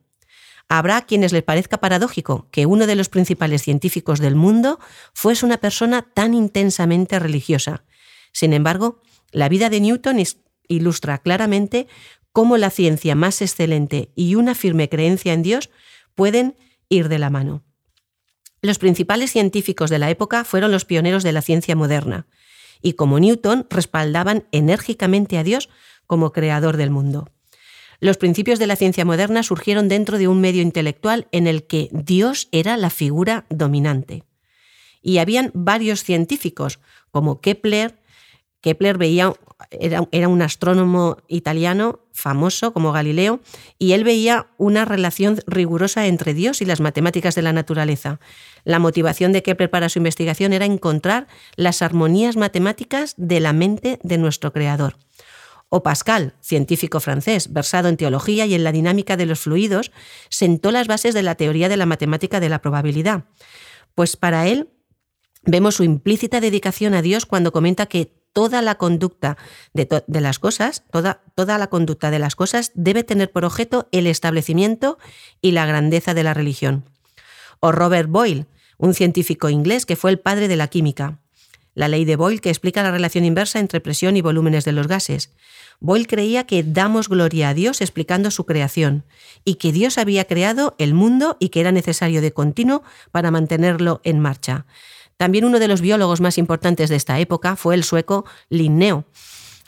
Habrá 0.69 1.03
quienes 1.03 1.33
les 1.33 1.45
parezca 1.45 1.79
paradójico 1.79 2.49
que 2.51 2.67
uno 2.67 2.87
de 2.87 2.97
los 2.97 3.09
principales 3.09 3.63
científicos 3.63 4.19
del 4.19 4.35
mundo 4.35 4.81
fuese 5.13 5.47
una 5.47 5.59
persona 5.59 6.03
tan 6.03 6.35
intensamente 6.35 7.19
religiosa. 7.19 7.85
Sin 8.33 8.53
embargo, 8.53 9.01
la 9.31 9.49
vida 9.49 9.71
de 9.71 9.81
Newton 9.81 10.17
ilustra 10.67 11.19
claramente 11.19 11.87
cómo 12.33 12.57
la 12.57 12.71
ciencia 12.71 13.15
más 13.15 13.41
excelente 13.43 14.11
y 14.17 14.35
una 14.35 14.55
firme 14.55 14.89
creencia 14.89 15.33
en 15.33 15.43
Dios 15.43 15.71
pueden 16.15 16.57
ir 16.89 17.09
de 17.09 17.19
la 17.19 17.31
mano. 17.31 17.63
Los 18.67 18.81
principales 18.81 19.31
científicos 19.31 19.91
de 19.91 20.01
la 20.01 20.11
época 20.11 20.43
fueron 20.43 20.73
los 20.73 20.85
pioneros 20.85 21.23
de 21.23 21.31
la 21.31 21.41
ciencia 21.41 21.77
moderna, 21.77 22.27
y 22.83 22.95
como 22.95 23.21
Newton 23.21 23.65
respaldaban 23.71 24.49
enérgicamente 24.51 25.39
a 25.39 25.45
Dios 25.45 25.69
como 26.09 26.33
creador 26.33 26.77
del 26.77 26.91
mundo. 26.91 27.31
Los 28.01 28.17
principios 28.17 28.59
de 28.59 28.67
la 28.67 28.75
ciencia 28.75 29.05
moderna 29.05 29.45
surgieron 29.45 29.87
dentro 29.87 30.19
de 30.19 30.27
un 30.27 30.41
medio 30.41 30.63
intelectual 30.63 31.29
en 31.31 31.47
el 31.47 31.69
que 31.69 31.91
Dios 31.93 32.49
era 32.51 32.77
la 32.77 32.91
figura 32.91 33.47
dominante. 33.51 34.25
Y 35.01 35.19
habían 35.19 35.53
varios 35.55 36.03
científicos, 36.03 36.81
como 37.13 37.41
Kepler, 37.41 38.01
Kepler 38.67 38.99
veía, 38.99 39.33
era, 39.71 40.09
era, 40.11 40.27
un 40.27 40.43
astrónomo 40.43 41.19
italiano 41.29 42.01
famoso 42.13 42.73
como 42.73 42.91
Galileo, 42.91 43.39
y 43.79 43.93
él 43.93 44.03
veía 44.03 44.49
una 44.59 44.85
relación 44.85 45.39
rigurosa 45.47 46.09
entre 46.09 46.35
Dios 46.35 46.61
y 46.61 46.65
las 46.65 46.81
matemáticas 46.81 47.37
de 47.37 47.43
la 47.43 47.53
naturaleza. 47.53 48.19
La 48.65 48.81
motivación 48.81 49.31
de 49.31 49.45
Kepler 49.45 49.71
para 49.71 49.89
su 49.89 50.01
investigación 50.01 50.53
era 50.53 50.65
encontrar 50.65 51.29
las 51.55 51.81
armonías 51.81 52.37
matemáticas 52.37 53.15
de 53.17 53.39
la 53.39 53.53
mente 53.53 54.01
de 54.03 54.19
nuestro 54.19 54.53
creador. 54.53 54.97
O 55.69 55.85
Pascal, 55.85 56.35
científico 56.41 56.99
francés, 56.99 57.53
versado 57.53 57.89
en 57.89 57.97
teología 57.97 58.47
y 58.47 58.55
en 58.55 58.65
la 58.65 58.73
dinámica 58.73 59.17
de 59.17 59.27
los 59.27 59.39
fluidos, 59.39 59.93
sentó 60.29 60.73
las 60.73 60.89
bases 60.89 61.15
de 61.15 61.23
la 61.23 61.37
teoría 61.37 61.69
de 61.69 61.77
la 61.77 61.87
matemática 61.87 62.41
de 62.41 62.49
la 62.49 62.61
probabilidad. 62.61 63.27
Pues 63.95 64.17
para 64.17 64.49
él 64.49 64.71
vemos 65.45 65.77
su 65.77 65.85
implícita 65.85 66.41
dedicación 66.41 66.95
a 66.95 67.03
Dios 67.03 67.27
cuando 67.27 67.53
comenta 67.53 67.87
que 67.87 68.26
toda 68.37 68.61
la 68.61 68.75
conducta 68.75 69.39
de, 69.73 69.89
las 70.21 70.39
cosas, 70.39 70.83
toda, 70.93 71.23
la 71.59 71.67
conducta 71.69 72.11
de 72.11 72.19
las 72.19 72.37
cosas 72.37 72.71
debe 72.75 73.03
tener 73.03 73.33
por 73.33 73.47
objeto 73.47 73.89
el 73.93 74.07
establecimiento 74.07 74.99
y 75.41 75.53
la 75.53 75.65
grandeza 75.65 76.13
de 76.13 76.23
la 76.23 76.35
religión. 76.35 76.85
O 77.61 77.73
Robert 77.73 78.11
Boyle, 78.11 78.45
un 78.77 78.93
científico 78.93 79.49
inglés 79.49 79.87
que 79.87 79.97
fue 79.97 80.11
el 80.11 80.19
padre 80.19 80.49
de 80.49 80.57
la 80.57 80.69
química. 80.69 81.19
La 81.73 81.89
ley 81.89 82.05
de 82.05 82.17
Boyle 82.17 82.43
que 82.43 82.51
explica 82.51 82.83
la 82.83 82.91
relación 82.91 83.25
inversa 83.25 83.59
entre 83.59 83.81
presión 83.81 84.19
y 84.19 84.21
volúmenes 84.21 84.67
de 84.67 84.73
los 84.73 84.87
gases. 84.87 85.33
Boyle 85.81 86.07
creía 86.07 86.45
que 86.45 86.63
damos 86.63 87.09
gloria 87.09 87.49
a 87.49 87.55
Dios 87.55 87.81
explicando 87.81 88.31
su 88.31 88.45
creación 88.45 89.05
y 89.47 89.55
que 89.55 89.73
Dios 89.73 89.97
había 89.97 90.27
creado 90.27 90.75
el 90.79 90.93
mundo 90.93 91.39
y 91.41 91.49
que 91.49 91.61
era 91.61 91.73
necesario 91.73 92.21
de 92.21 92.35
continuo 92.35 92.83
para 93.13 93.31
mantenerlo 93.31 94.03
en 94.05 94.21
marcha. 94.21 94.67
También 95.17 95.45
uno 95.45 95.59
de 95.59 95.69
los 95.69 95.81
biólogos 95.81 96.21
más 96.21 96.39
importantes 96.39 96.91
de 96.91 96.97
esta 96.97 97.19
época 97.21 97.57
fue 97.57 97.75
el 97.75 97.85
sueco 97.85 98.25
Linneo. 98.49 99.07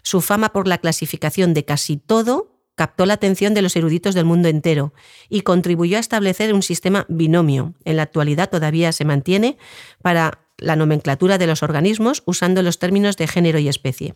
Su 0.02 0.20
fama 0.20 0.52
por 0.52 0.68
la 0.68 0.78
clasificación 0.78 1.54
de 1.54 1.64
casi 1.64 1.96
todo 1.96 2.58
captó 2.74 3.06
la 3.06 3.14
atención 3.14 3.54
de 3.54 3.62
los 3.62 3.74
eruditos 3.74 4.14
del 4.14 4.24
mundo 4.24 4.48
entero 4.48 4.94
y 5.28 5.40
contribuyó 5.40 5.96
a 5.96 6.00
establecer 6.00 6.54
un 6.54 6.62
sistema 6.62 7.06
binomio. 7.08 7.74
En 7.84 7.96
la 7.96 8.04
actualidad 8.04 8.50
todavía 8.50 8.92
se 8.92 9.04
mantiene 9.04 9.58
para 10.00 10.46
la 10.58 10.76
nomenclatura 10.76 11.38
de 11.38 11.46
los 11.46 11.62
organismos 11.62 12.22
usando 12.24 12.62
los 12.62 12.78
términos 12.78 13.16
de 13.16 13.26
género 13.26 13.58
y 13.58 13.68
especie. 13.68 14.14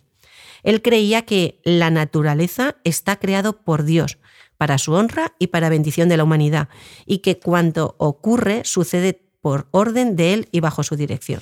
Él 0.63 0.81
creía 0.81 1.23
que 1.23 1.59
la 1.65 1.89
naturaleza 1.89 2.77
está 2.85 3.17
creado 3.17 3.63
por 3.63 3.83
Dios, 3.83 4.17
para 4.57 4.77
su 4.77 4.93
honra 4.93 5.33
y 5.39 5.47
para 5.47 5.69
bendición 5.69 6.07
de 6.07 6.17
la 6.17 6.23
humanidad, 6.23 6.69
y 7.05 7.17
que 7.17 7.39
cuanto 7.39 7.95
ocurre 7.97 8.61
sucede 8.63 9.23
por 9.43 9.67
orden 9.71 10.15
de 10.15 10.33
él 10.33 10.47
y 10.53 10.61
bajo 10.61 10.83
su 10.83 10.95
dirección. 10.95 11.41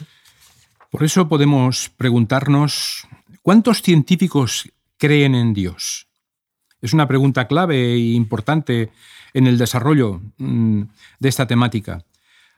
Por 0.89 1.03
eso 1.03 1.29
podemos 1.29 1.91
preguntarnos, 1.95 3.07
¿cuántos 3.43 3.83
científicos 3.83 4.71
creen 4.97 5.35
en 5.35 5.53
Dios? 5.53 6.07
Es 6.81 6.93
una 6.93 7.07
pregunta 7.07 7.47
clave 7.47 7.93
e 7.93 7.99
importante 7.99 8.89
en 9.35 9.45
el 9.45 9.59
desarrollo 9.59 10.19
mm, 10.39 10.81
de 11.19 11.29
esta 11.29 11.45
temática. 11.45 12.03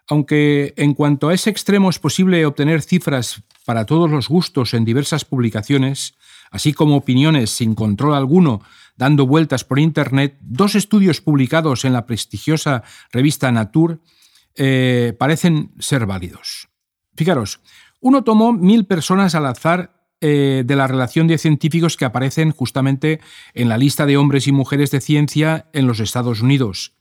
Aunque 0.08 0.74
en 0.78 0.94
cuanto 0.94 1.28
a 1.28 1.34
ese 1.34 1.50
extremo 1.50 1.90
es 1.90 2.00
posible 2.00 2.46
obtener 2.46 2.82
cifras 2.82 3.44
para 3.66 3.86
todos 3.86 4.10
los 4.10 4.30
gustos 4.30 4.74
en 4.74 4.86
diversas 4.86 5.26
publicaciones, 5.26 6.16
así 6.52 6.72
como 6.72 6.96
opiniones 6.96 7.50
sin 7.50 7.76
control 7.76 8.16
alguno 8.16 8.62
dando 8.96 9.28
vueltas 9.28 9.66
por 9.66 9.78
Internet, 9.78 10.38
dos 10.40 10.76
estudios 10.76 11.20
publicados 11.20 11.84
en 11.84 11.92
la 11.92 12.06
prestigiosa 12.06 12.84
revista 13.12 13.52
Nature 13.52 13.98
eh, 14.56 15.14
parecen 15.18 15.72
ser 15.80 16.06
válidos. 16.06 16.70
Fijaros, 17.16 17.60
uno 18.00 18.24
tomó 18.24 18.54
mil 18.54 18.86
personas 18.86 19.36
al 19.36 19.46
azar 19.46 20.08
eh, 20.22 20.64
de 20.66 20.76
la 20.76 20.88
relación 20.88 21.28
de 21.28 21.38
científicos 21.38 21.98
que 21.98 22.06
aparecen 22.06 22.52
justamente 22.52 23.20
en 23.54 23.68
la 23.70 23.78
lista 23.78 24.06
de 24.06 24.18
hombres 24.18 24.48
y 24.48 24.52
mujeres 24.52 24.90
de 24.92 25.02
ciencia 25.02 25.70
en 25.74 25.86
los 25.88 26.00
Estados 26.00 26.42
Unidos. 26.42 26.94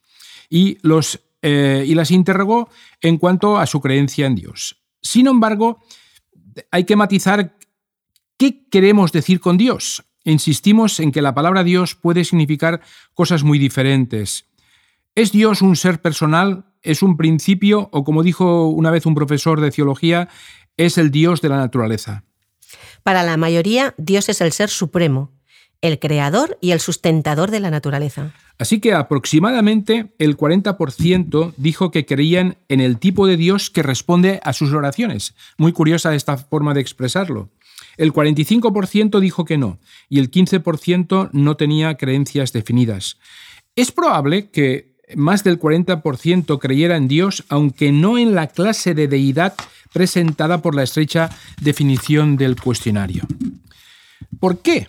Y, 0.50 0.78
los, 0.82 1.20
eh, 1.40 1.84
y 1.86 1.94
las 1.94 2.10
interrogó 2.10 2.68
en 3.00 3.18
cuanto 3.18 3.58
a 3.58 3.66
su 3.66 3.80
creencia 3.80 4.26
en 4.26 4.34
Dios. 4.34 4.82
Sin 5.00 5.26
embargo, 5.26 5.80
hay 6.70 6.84
que 6.84 6.96
matizar 6.96 7.56
qué 8.36 8.68
queremos 8.68 9.12
decir 9.12 9.40
con 9.40 9.56
Dios. 9.56 10.04
Insistimos 10.24 11.00
en 11.00 11.12
que 11.12 11.22
la 11.22 11.34
palabra 11.34 11.64
Dios 11.64 11.94
puede 11.94 12.24
significar 12.24 12.80
cosas 13.14 13.44
muy 13.44 13.58
diferentes. 13.58 14.46
¿Es 15.14 15.32
Dios 15.32 15.62
un 15.62 15.76
ser 15.76 16.00
personal? 16.00 16.71
¿Es 16.82 17.02
un 17.02 17.16
principio? 17.16 17.88
O 17.92 18.04
como 18.04 18.22
dijo 18.22 18.68
una 18.68 18.90
vez 18.90 19.06
un 19.06 19.14
profesor 19.14 19.60
de 19.60 19.70
teología, 19.70 20.28
es 20.76 20.98
el 20.98 21.10
Dios 21.10 21.40
de 21.40 21.48
la 21.48 21.56
naturaleza. 21.56 22.24
Para 23.02 23.22
la 23.22 23.36
mayoría, 23.36 23.94
Dios 23.98 24.28
es 24.28 24.40
el 24.40 24.52
ser 24.52 24.68
supremo, 24.68 25.32
el 25.80 25.98
creador 25.98 26.58
y 26.60 26.70
el 26.70 26.80
sustentador 26.80 27.50
de 27.50 27.60
la 27.60 27.70
naturaleza. 27.70 28.32
Así 28.58 28.80
que 28.80 28.94
aproximadamente 28.94 30.14
el 30.18 30.36
40% 30.36 31.54
dijo 31.56 31.90
que 31.90 32.06
creían 32.06 32.58
en 32.68 32.80
el 32.80 32.98
tipo 32.98 33.26
de 33.26 33.36
Dios 33.36 33.70
que 33.70 33.82
responde 33.82 34.40
a 34.44 34.52
sus 34.52 34.72
oraciones. 34.72 35.34
Muy 35.58 35.72
curiosa 35.72 36.14
esta 36.14 36.36
forma 36.36 36.74
de 36.74 36.80
expresarlo. 36.80 37.50
El 37.96 38.12
45% 38.12 39.18
dijo 39.20 39.44
que 39.44 39.58
no 39.58 39.78
y 40.08 40.18
el 40.18 40.30
15% 40.30 41.30
no 41.32 41.56
tenía 41.56 41.96
creencias 41.96 42.52
definidas. 42.52 43.18
Es 43.74 43.90
probable 43.90 44.50
que 44.50 44.91
más 45.16 45.44
del 45.44 45.58
40% 45.58 46.58
creyera 46.58 46.96
en 46.96 47.08
Dios, 47.08 47.44
aunque 47.48 47.92
no 47.92 48.18
en 48.18 48.34
la 48.34 48.46
clase 48.46 48.94
de 48.94 49.08
deidad 49.08 49.54
presentada 49.92 50.62
por 50.62 50.74
la 50.74 50.82
estrecha 50.82 51.30
definición 51.60 52.36
del 52.36 52.60
cuestionario. 52.60 53.24
¿Por 54.40 54.60
qué 54.60 54.88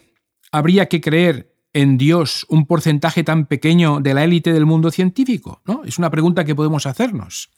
habría 0.51 0.87
que 0.87 1.01
creer 1.01 1.53
en 1.73 1.97
Dios 1.97 2.45
un 2.49 2.65
porcentaje 2.65 3.23
tan 3.23 3.45
pequeño 3.45 3.99
de 3.99 4.13
la 4.13 4.23
élite 4.23 4.53
del 4.53 4.65
mundo 4.65 4.91
científico? 4.91 5.61
¿No? 5.65 5.83
Es 5.83 5.97
una 5.97 6.09
pregunta 6.09 6.45
que 6.45 6.55
podemos 6.55 6.85
hacernos. 6.85 7.49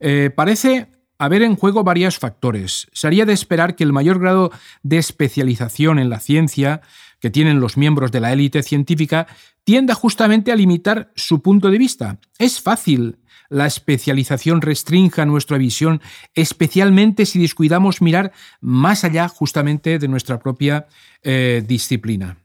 Eh, 0.00 0.30
parece 0.34 0.88
haber 1.18 1.42
en 1.42 1.54
juego 1.54 1.84
varios 1.84 2.18
factores. 2.18 2.88
Sería 2.92 3.24
de 3.24 3.32
esperar 3.32 3.76
que 3.76 3.84
el 3.84 3.92
mayor 3.92 4.18
grado 4.18 4.50
de 4.82 4.98
especialización 4.98 5.98
en 5.98 6.10
la 6.10 6.18
ciencia 6.18 6.80
que 7.20 7.30
tienen 7.30 7.60
los 7.60 7.76
miembros 7.76 8.10
de 8.10 8.20
la 8.20 8.32
élite 8.32 8.64
científica 8.64 9.28
tienda 9.64 9.94
justamente 9.94 10.52
a 10.52 10.56
limitar 10.56 11.12
su 11.14 11.40
punto 11.42 11.70
de 11.70 11.78
vista. 11.78 12.18
Es 12.38 12.60
fácil 12.60 13.18
la 13.52 13.66
especialización 13.66 14.62
restrinja 14.62 15.26
nuestra 15.26 15.58
visión, 15.58 16.00
especialmente 16.34 17.26
si 17.26 17.38
descuidamos 17.38 18.00
mirar 18.00 18.32
más 18.60 19.04
allá 19.04 19.28
justamente 19.28 19.98
de 19.98 20.08
nuestra 20.08 20.38
propia 20.38 20.86
eh, 21.22 21.62
disciplina. 21.66 22.38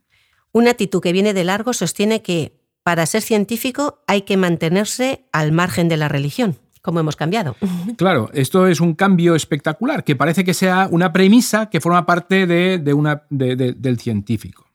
Una 0.52 0.72
actitud 0.72 1.02
que 1.02 1.14
viene 1.14 1.34
de 1.34 1.46
largo 1.46 1.72
sostiene 1.72 2.22
que 2.22 2.60
para 2.84 3.06
ser 3.06 3.22
científico 3.22 4.04
hay 4.08 4.24
que 4.24 4.38
mantenerse 4.38 5.26
al 5.32 5.52
margen 5.52 5.88
de 5.88 5.98
la 5.98 6.10
religión. 6.10 6.58
como 6.82 7.00
hemos 7.00 7.16
cambiado? 7.16 7.56
Claro, 7.98 8.30
esto 8.34 8.68
es 8.68 8.80
un 8.80 8.94
cambio 8.94 9.36
espectacular, 9.36 10.04
que 10.04 10.16
parece 10.16 10.44
que 10.44 10.54
sea 10.54 10.88
una 10.92 11.12
premisa 11.12 11.70
que 11.70 11.82
forma 11.82 12.06
parte 12.06 12.48
de, 12.48 12.94
una, 12.94 13.24
del 13.30 14.00
científico. 14.00 14.67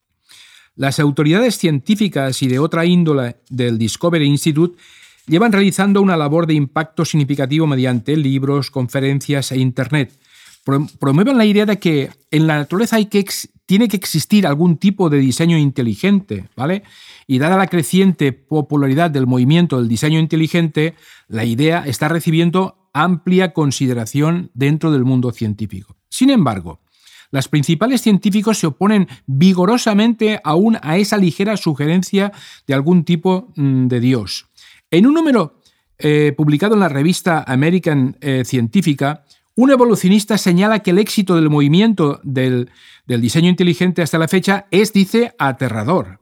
Las 0.74 0.98
autoridades 1.00 1.58
científicas 1.58 2.42
y 2.42 2.48
de 2.48 2.58
otra 2.58 2.86
índole 2.86 3.36
del 3.50 3.78
Discovery 3.78 4.24
Institute 4.24 4.80
llevan 5.26 5.52
realizando 5.52 6.00
una 6.00 6.16
labor 6.16 6.46
de 6.46 6.54
impacto 6.54 7.04
significativo 7.04 7.66
mediante 7.66 8.16
libros, 8.16 8.70
conferencias 8.70 9.52
e 9.52 9.58
Internet. 9.58 10.18
Promueven 10.98 11.36
la 11.36 11.44
idea 11.44 11.66
de 11.66 11.78
que 11.78 12.10
en 12.30 12.46
la 12.46 12.56
naturaleza 12.56 12.96
hay 12.96 13.06
que 13.06 13.24
tiene 13.66 13.88
que 13.88 13.96
existir 13.96 14.46
algún 14.46 14.76
tipo 14.76 15.08
de 15.08 15.18
diseño 15.18 15.56
inteligente, 15.56 16.48
¿vale? 16.56 16.82
Y 17.26 17.38
dada 17.38 17.56
la 17.56 17.68
creciente 17.68 18.32
popularidad 18.32 19.10
del 19.10 19.26
movimiento 19.26 19.78
del 19.78 19.88
diseño 19.88 20.18
inteligente, 20.18 20.94
la 21.28 21.44
idea 21.44 21.84
está 21.86 22.08
recibiendo 22.08 22.90
amplia 22.92 23.52
consideración 23.52 24.50
dentro 24.52 24.92
del 24.92 25.04
mundo 25.04 25.32
científico. 25.32 25.96
Sin 26.08 26.30
embargo, 26.30 26.80
los 27.32 27.48
principales 27.48 28.02
científicos 28.02 28.58
se 28.58 28.68
oponen 28.68 29.08
vigorosamente 29.26 30.40
aún 30.44 30.78
a 30.82 30.98
esa 30.98 31.16
ligera 31.16 31.56
sugerencia 31.56 32.30
de 32.66 32.74
algún 32.74 33.04
tipo 33.04 33.52
mm, 33.56 33.88
de 33.88 34.00
Dios. 34.00 34.46
En 34.90 35.06
un 35.06 35.14
número 35.14 35.58
eh, 35.98 36.34
publicado 36.36 36.74
en 36.74 36.80
la 36.80 36.88
revista 36.88 37.42
American 37.46 38.16
eh, 38.20 38.44
Científica, 38.44 39.24
un 39.54 39.70
evolucionista 39.70 40.38
señala 40.38 40.80
que 40.80 40.90
el 40.90 40.98
éxito 40.98 41.34
del 41.34 41.50
movimiento 41.50 42.20
del, 42.22 42.70
diseño 43.06 43.48
inteligente 43.48 44.02
hasta 44.02 44.18
la 44.18 44.28
fecha 44.28 44.66
es, 44.70 44.92
dice, 44.92 45.34
aterrador. 45.38 46.20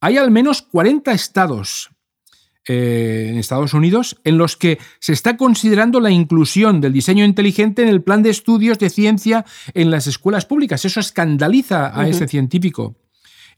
Hay 0.00 0.16
al 0.16 0.30
menos 0.30 0.62
40 0.62 1.12
estados 1.12 1.90
eh, 2.68 3.28
en 3.30 3.38
Estados 3.38 3.74
Unidos 3.74 4.16
en 4.24 4.38
los 4.38 4.56
que 4.56 4.78
se 4.98 5.12
está 5.12 5.36
considerando 5.36 6.00
la 6.00 6.10
inclusión 6.10 6.80
del 6.80 6.92
diseño 6.92 7.24
inteligente 7.24 7.82
en 7.82 7.88
el 7.88 8.02
plan 8.02 8.22
de 8.22 8.30
estudios 8.30 8.78
de 8.78 8.90
ciencia 8.90 9.44
en 9.74 9.90
las 9.90 10.06
escuelas 10.06 10.46
públicas. 10.46 10.84
Eso 10.84 10.98
escandaliza 11.00 11.98
a 11.98 12.08
ese 12.08 12.26
científico. 12.26 12.96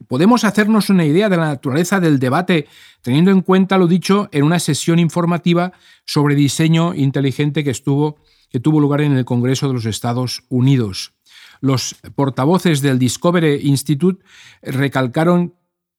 Podemos 0.07 0.45
hacernos 0.45 0.91
una 0.91 1.05
idea 1.05 1.29
de 1.29 1.37
la 1.37 1.47
naturaleza 1.47 1.99
del 2.01 2.19
debate 2.19 2.67
teniendo 3.03 3.31
en 3.31 3.41
cuenta 3.41 3.79
lo 3.79 3.87
dicho 3.87 4.29
en 4.31 4.45
una 4.45 4.61
sesión 4.61 4.99
informativa 4.99 5.73
sobre 6.05 6.35
diseño 6.35 6.95
inteligente 6.95 7.65
que, 7.65 7.71
estuvo, 7.71 8.19
que 8.51 8.61
tuvo 8.61 8.79
lugar 8.79 9.01
en 9.01 9.13
el 9.13 9.25
Congreso 9.25 9.67
de 9.67 9.75
los 9.75 9.87
Estados 9.87 10.45
Unidos. 10.49 11.15
Los 11.61 11.97
portavoces 12.15 12.81
del 12.81 12.99
Discovery 12.99 13.61
Institute 13.63 14.23
recalcaron 14.63 15.55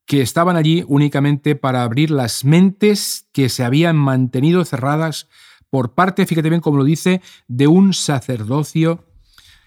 que 0.09 0.23
estaban 0.23 0.55
allí 0.55 0.83
únicamente 0.87 1.55
para 1.55 1.83
abrir 1.83 2.09
las 2.09 2.43
mentes 2.43 3.27
que 3.31 3.47
se 3.47 3.63
habían 3.63 3.95
mantenido 3.95 4.65
cerradas 4.65 5.29
por 5.69 5.93
parte, 5.93 6.25
fíjate 6.25 6.49
bien 6.49 6.61
como 6.61 6.79
lo 6.79 6.83
dice, 6.83 7.21
de 7.47 7.67
un 7.67 7.93
sacerdocio 7.93 9.05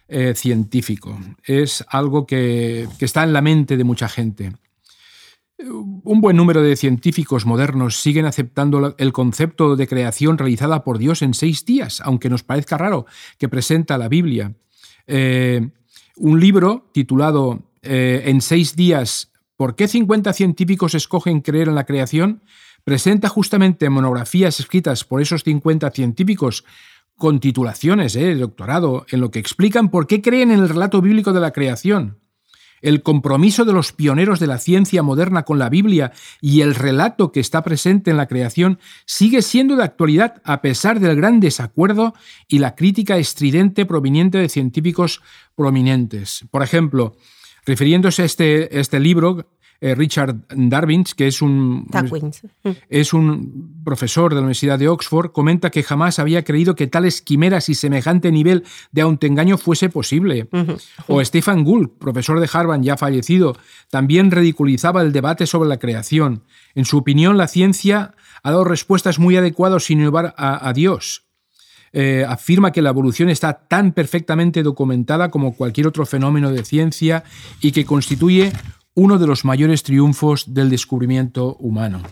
eh, 0.08 0.34
científico. 0.34 1.16
Es 1.44 1.84
algo 1.86 2.26
que, 2.26 2.88
está 2.98 3.22
en 3.22 3.32
la 3.32 3.40
mente 3.40 3.76
de 3.76 3.84
mucha 3.84 4.08
gente. 4.08 4.52
Un 5.60 6.20
buen 6.20 6.36
número 6.36 6.60
de 6.60 6.74
científicos 6.74 7.46
modernos 7.46 8.00
siguen 8.00 8.26
aceptando 8.26 8.96
el 8.98 9.12
concepto 9.12 9.76
de 9.76 9.86
creación 9.86 10.38
realizada 10.38 10.82
por 10.82 10.98
Dios 10.98 11.22
en 11.22 11.34
seis 11.34 11.64
días, 11.64 12.00
aunque 12.00 12.28
nos 12.28 12.42
parezca 12.42 12.76
raro 12.76 13.06
que 13.38 13.48
presenta 13.48 13.96
la 13.96 14.08
Biblia. 14.08 14.56
Eh, 15.06 15.70
un 16.16 16.40
libro 16.40 16.90
titulado 16.92 17.62
eh, 17.80 18.24
En 18.26 18.40
seis 18.40 18.74
días, 18.74 19.31
¿por 19.56 19.76
qué 19.76 19.88
50 19.88 20.32
científicos 20.32 20.94
escogen 20.94 21.40
creer 21.40 21.68
en 21.68 21.74
la 21.74 21.84
creación? 21.84 22.42
presenta 22.84 23.28
justamente 23.28 23.90
monografías 23.90 24.58
escritas 24.60 25.04
por 25.04 25.20
esos 25.20 25.44
50 25.44 25.90
científicos 25.90 26.64
con 27.16 27.40
titulaciones 27.40 28.16
eh, 28.16 28.24
de 28.26 28.36
doctorado 28.36 29.06
en 29.10 29.20
lo 29.20 29.30
que 29.30 29.38
explican 29.38 29.90
por 29.90 30.06
qué 30.06 30.22
creen 30.22 30.50
en 30.50 30.60
el 30.60 30.68
relato 30.68 31.00
bíblico 31.00 31.32
de 31.32 31.40
la 31.40 31.52
creación. 31.52 32.18
El 32.80 33.04
compromiso 33.04 33.64
de 33.64 33.72
los 33.72 33.92
pioneros 33.92 34.40
de 34.40 34.48
la 34.48 34.58
ciencia 34.58 35.04
moderna 35.04 35.44
con 35.44 35.60
la 35.60 35.68
Biblia 35.68 36.10
y 36.40 36.62
el 36.62 36.74
relato 36.74 37.30
que 37.30 37.38
está 37.38 37.62
presente 37.62 38.10
en 38.10 38.16
la 38.16 38.26
creación 38.26 38.80
sigue 39.06 39.40
siendo 39.42 39.76
de 39.76 39.84
actualidad 39.84 40.42
a 40.42 40.62
pesar 40.62 40.98
del 40.98 41.14
gran 41.14 41.38
desacuerdo 41.38 42.12
y 42.48 42.58
la 42.58 42.74
crítica 42.74 43.18
estridente 43.18 43.86
proveniente 43.86 44.38
de 44.38 44.48
científicos 44.48 45.22
prominentes. 45.54 46.44
Por 46.50 46.64
ejemplo, 46.64 47.14
refiriéndose 47.64 48.22
a 48.22 48.24
este, 48.24 48.78
este 48.78 49.00
libro, 49.00 49.46
eh, 49.84 49.96
Richard 49.96 50.36
Darwins, 50.48 51.12
que 51.12 51.26
es 51.26 51.42
un, 51.42 51.88
es 52.88 53.12
un 53.12 53.82
profesor 53.82 54.30
de 54.30 54.36
la 54.36 54.42
Universidad 54.42 54.78
de 54.78 54.86
Oxford, 54.86 55.32
comenta 55.32 55.70
que 55.70 55.82
jamás 55.82 56.20
había 56.20 56.44
creído 56.44 56.76
que 56.76 56.86
tales 56.86 57.20
quimeras 57.20 57.68
y 57.68 57.74
semejante 57.74 58.30
nivel 58.30 58.62
de 58.92 59.02
autoengaño 59.02 59.58
fuese 59.58 59.88
posible. 59.88 60.48
O 61.08 61.24
Stephen 61.24 61.64
Gould, 61.64 61.98
profesor 61.98 62.38
de 62.38 62.48
Harvard 62.52 62.82
ya 62.82 62.96
fallecido, 62.96 63.56
también 63.90 64.30
ridiculizaba 64.30 65.02
el 65.02 65.10
debate 65.10 65.48
sobre 65.48 65.68
la 65.68 65.80
creación. 65.80 66.44
En 66.76 66.84
su 66.84 66.98
opinión, 66.98 67.36
la 67.36 67.48
ciencia 67.48 68.14
ha 68.44 68.50
dado 68.52 68.62
respuestas 68.62 69.18
muy 69.18 69.36
adecuadas 69.36 69.82
sin 69.82 69.98
llevar 69.98 70.32
a, 70.38 70.72
Dios. 70.72 71.24
Eh, 71.92 72.24
afirma 72.26 72.72
que 72.72 72.82
la 72.82 72.90
evolución 72.90 73.28
está 73.28 73.52
tan 73.68 73.92
perfectamente 73.92 74.62
documentada 74.62 75.30
como 75.30 75.54
cualquier 75.54 75.86
otro 75.86 76.06
fenómeno 76.06 76.50
de 76.50 76.64
ciencia 76.64 77.22
y 77.60 77.72
que 77.72 77.84
constituye 77.84 78.52
uno 78.94 79.18
de 79.18 79.26
los 79.26 79.44
mayores 79.44 79.82
triunfos 79.82 80.54
del 80.54 80.70
descubrimiento 80.70 81.56
humano. 81.56 82.02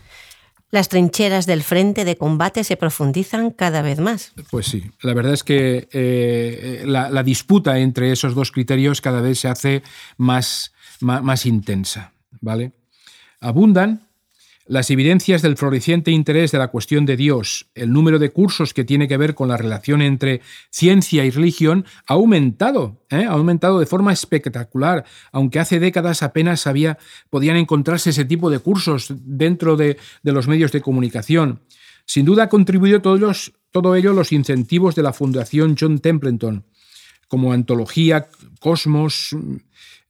Las 0.71 0.89
trincheras 0.89 1.47
del 1.47 1.63
frente 1.63 2.05
de 2.05 2.17
combate 2.17 2.63
se 2.63 2.77
profundizan 2.77 3.51
cada 3.51 3.83
vez 3.83 3.99
más. 3.99 4.33
Pues 4.51 4.67
sí, 4.67 4.85
la 5.03 5.15
verdad 5.15 5.33
es 5.33 5.43
que 5.43 5.89
eh, 5.91 6.85
la, 6.87 7.23
disputa 7.25 7.79
entre 7.79 8.13
esos 8.13 8.37
dos 8.37 8.53
criterios 8.53 9.01
cada 9.01 9.21
vez 9.21 9.41
se 9.41 9.49
hace 9.49 9.83
más, 10.17 10.73
más, 11.01 11.45
intensa. 11.45 12.13
¿vale? 12.41 12.73
Abundan 13.41 14.10
las 14.71 14.89
evidencias 14.89 15.43
del 15.43 15.57
floreciente 15.57 16.13
interés 16.13 16.53
de 16.53 16.59
la 16.59 16.69
cuestión 16.69 17.05
de 17.05 17.17
Dios, 17.17 17.67
el 17.75 17.93
número 17.93 18.21
de 18.21 18.31
cursos 18.31 18.73
que 18.73 18.85
tiene 18.85 19.09
que 19.09 19.17
ver 19.17 19.35
con 19.35 19.49
la 19.49 19.57
relación 19.57 20.01
entre 20.01 20.43
ciencia 20.71 21.25
y 21.25 21.31
religión 21.31 21.87
ha 22.07 22.15
aumentado, 22.15 23.03
¿eh? 23.11 23.25
ha 23.25 23.33
aumentado 23.33 23.81
de 23.81 23.87
forma 23.87 24.13
espectacular, 24.13 25.05
aunque 25.33 25.59
hace 25.59 25.81
décadas 25.81 26.23
apenas 26.23 26.69
había, 26.69 26.99
podían 27.31 27.57
encontrarse 27.57 28.11
ese 28.11 28.25
tipo 28.25 28.49
de 28.49 28.61
cursos 28.61 29.13
dentro 29.25 29.77
de, 29.77 29.97
los 30.23 30.47
medios 30.47 30.71
de 30.71 30.81
comunicación. 30.81 31.63
Sin 32.05 32.25
duda 32.25 32.45
ha 32.45 32.49
contribuido 32.49 33.03
todo 33.03 33.97
ello 33.97 34.13
los 34.13 34.31
incentivos 34.31 34.95
de 34.95 35.03
la 35.03 35.13
Fundación 35.13 35.75
John 35.77 35.99
Templeton, 35.99 36.65
como 37.27 37.53
Antología, 37.53 38.29
Cosmos, 38.61 39.35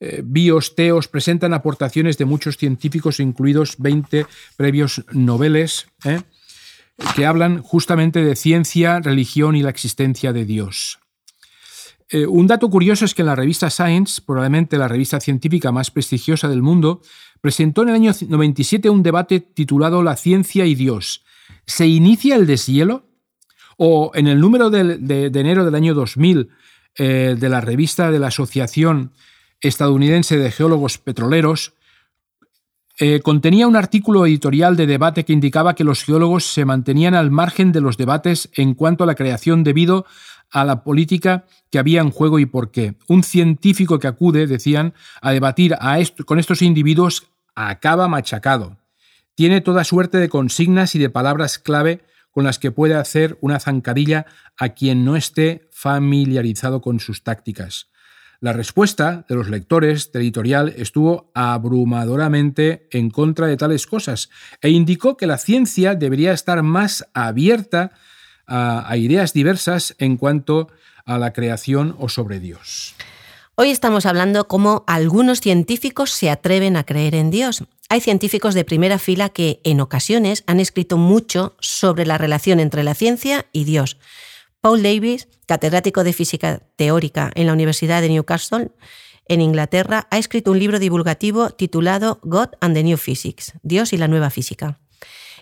eh, 0.03 0.23
bios, 0.25 0.75
teos, 0.75 1.09
presentan 1.09 1.53
aportaciones 1.53 2.17
de 2.17 2.25
muchos 2.25 2.57
científicos, 2.57 3.21
incluidos 3.21 3.75
20 3.77 4.25
previos 4.57 5.05
noveles, 5.13 5.89
¿eh? 6.05 6.23
que 7.15 7.27
hablan 7.27 7.61
justamente 7.61 8.25
de 8.25 8.35
ciencia, 8.35 9.01
religión 9.01 9.57
y 9.57 9.63
la 9.63 9.69
existencia 9.69 10.33
de 10.33 10.47
Dios. 10.47 11.01
Eh, 12.09 12.27
un 12.27 12.47
dato 12.47 12.71
curioso 12.71 13.05
es 13.05 13.15
que 13.15 13.21
en 13.21 13.27
la 13.27 13.37
revista 13.37 13.69
Science, 13.69 14.23
probablemente 14.25 14.79
la 14.79 14.89
revista 14.89 15.21
científica 15.21 15.71
más 15.71 15.91
prestigiosa 15.91 16.49
del 16.49 16.63
mundo, 16.63 17.03
presentó 17.43 17.83
en 17.83 17.91
el 17.91 17.95
año 17.97 18.13
97 18.27 18.89
un 18.89 19.03
debate 19.03 19.41
titulado 19.41 20.03
La 20.03 20.17
ciencia 20.17 20.65
y 20.65 20.75
Dios. 20.75 21.25
¿Se 21.67 21.87
inicia 21.87 22.37
el 22.37 22.47
deshielo? 22.47 23.05
O 23.77 24.13
en 24.15 24.29
el 24.29 24.41
número 24.41 24.71
de, 24.71 25.31
enero 25.35 25.65
del 25.67 25.75
año 25.75 25.95
2000 25.95 26.49
de 26.99 27.49
la 27.49 27.61
revista 27.63 28.11
de 28.11 28.19
la 28.19 28.27
Asociación 28.27 29.13
estadounidense 29.61 30.39
de 30.39 30.51
geólogos 30.51 30.99
petroleros, 30.99 31.75
eh, 32.99 33.21
contenía 33.21 33.67
un 33.67 33.77
artículo 33.77 34.27
editorial 34.27 34.77
de 34.77 34.87
debate 34.87 35.25
que 35.25 35.33
indicaba 35.33 35.75
que 35.75 35.85
los 35.85 36.03
geólogos 36.05 36.45
se 36.45 36.67
mantenían 36.67 37.15
al 37.15 37.31
margen 37.31 37.73
de 37.73 37.81
los 37.81 37.97
debates 37.97 38.51
en 38.55 38.75
cuanto 38.75 39.05
a 39.05 39.07
la 39.07 39.15
creación 39.15 39.65
debido 39.65 40.05
a 40.51 40.65
la 40.65 40.85
política 40.85 41.47
que 41.71 41.79
había 41.79 42.03
en 42.03 42.11
juego 42.11 42.39
y 42.39 42.47
por 42.47 42.71
qué. 42.71 42.97
Un 43.09 43.23
científico 43.23 43.99
que 43.99 44.09
acude, 44.09 44.47
decían, 44.47 44.93
a 45.23 45.33
debatir 45.33 45.77
con 46.27 46.39
estos 46.39 46.61
individuos 46.61 47.29
acaba 47.55 48.09
machacado. 48.09 48.77
Tiene 49.35 49.61
toda 49.63 49.85
suerte 49.85 50.19
de 50.19 50.29
consignas 50.29 50.95
y 50.95 50.99
de 50.99 51.09
palabras 51.09 51.59
clave 51.59 52.05
con 52.31 52.45
las 52.45 52.59
que 52.59 52.71
puede 52.71 52.95
hacer 52.95 53.39
una 53.41 53.61
zancadilla 53.61 54.27
a 54.59 54.71
quien 54.71 55.05
no 55.05 55.17
esté 55.17 55.69
familiarizado 55.73 56.81
con 56.81 57.01
sus 57.01 57.23
tácticas. 57.23 57.90
La 58.43 58.55
respuesta 58.55 59.27
de 59.29 59.35
los 59.35 59.51
lectores 59.51 60.13
de 60.13 60.21
editorial 60.21 60.73
estuvo 60.79 61.31
abrumadoramente 61.35 62.89
en 62.91 63.11
contra 63.11 63.47
de 63.47 63.59
tales 63.59 63.87
cosas 63.87 64.31
e 64.63 64.71
indicó 64.71 65.19
que 65.19 65.27
la 65.27 65.37
ciencia 65.37 65.95
debería 65.95 66.33
estar 66.33 66.63
más 66.63 67.07
abierta 67.13 67.93
a, 68.47 68.97
ideas 68.97 69.35
diversas 69.35 69.95
en 69.99 70.17
cuanto 70.17 70.69
a 71.05 71.19
la 71.19 71.35
creación 71.35 71.95
o 71.99 72.09
sobre 72.09 72.41
Dios. 72.41 72.95
Hoy 73.57 73.71
estamos 73.71 74.07
hablando 74.07 74.49
cómo 74.49 74.85
algunos 74.87 75.41
científicos 75.41 76.11
se 76.11 76.31
atreven 76.31 76.79
a 76.79 76.85
creer 76.85 77.15
en 77.15 77.31
Dios. 77.31 77.65
Hay 77.91 78.01
científicos 78.01 78.55
de 78.55 78.65
primera 78.65 78.99
fila 78.99 79.29
que 79.29 79.61
en 79.65 79.83
ocasiones 79.83 80.45
han 80.47 80.61
escrito 80.61 80.97
mucho 80.97 81.57
sobre 81.61 82.07
la 82.07 82.17
relación 82.17 82.59
entre 82.59 82.85
la 82.85 82.95
ciencia 82.95 83.45
y 83.53 83.65
Dios. 83.65 83.99
Paul 84.61 84.83
Davis, 84.83 85.29
catedrático 85.47 86.05
de 86.05 86.13
física 86.13 86.63
teórica 86.77 87.31
en 87.35 87.47
la 87.47 87.55
Universidad 87.55 88.03
de 88.03 88.11
Newcastle, 88.11 88.73
en 89.27 89.41
Inglaterra, 89.41 90.07
ha 90.11 90.19
escrito 90.19 90.51
un 90.51 90.59
libro 90.59 90.79
divulgativo 90.79 91.51
titulado 91.51 92.21
God 92.23 92.49
and 92.61 92.75
the 92.75 92.83
New 92.83 92.99
Physics, 92.99 93.55
Dios 93.63 93.93
y 93.93 93.97
la 93.97 94.09
nueva 94.09 94.29
física. 94.29 94.81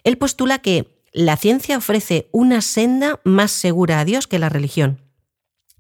Él 0.04 0.18
postula 0.18 0.61
que 0.61 1.02
la 1.12 1.37
ciencia 1.37 1.76
ofrece 1.76 2.28
una 2.33 2.61
senda 2.61 3.20
más 3.24 3.50
segura 3.50 3.98
a 3.98 4.04
Dios 4.04 4.26
que 4.26 4.38
la 4.38 4.50
religión. 4.50 5.02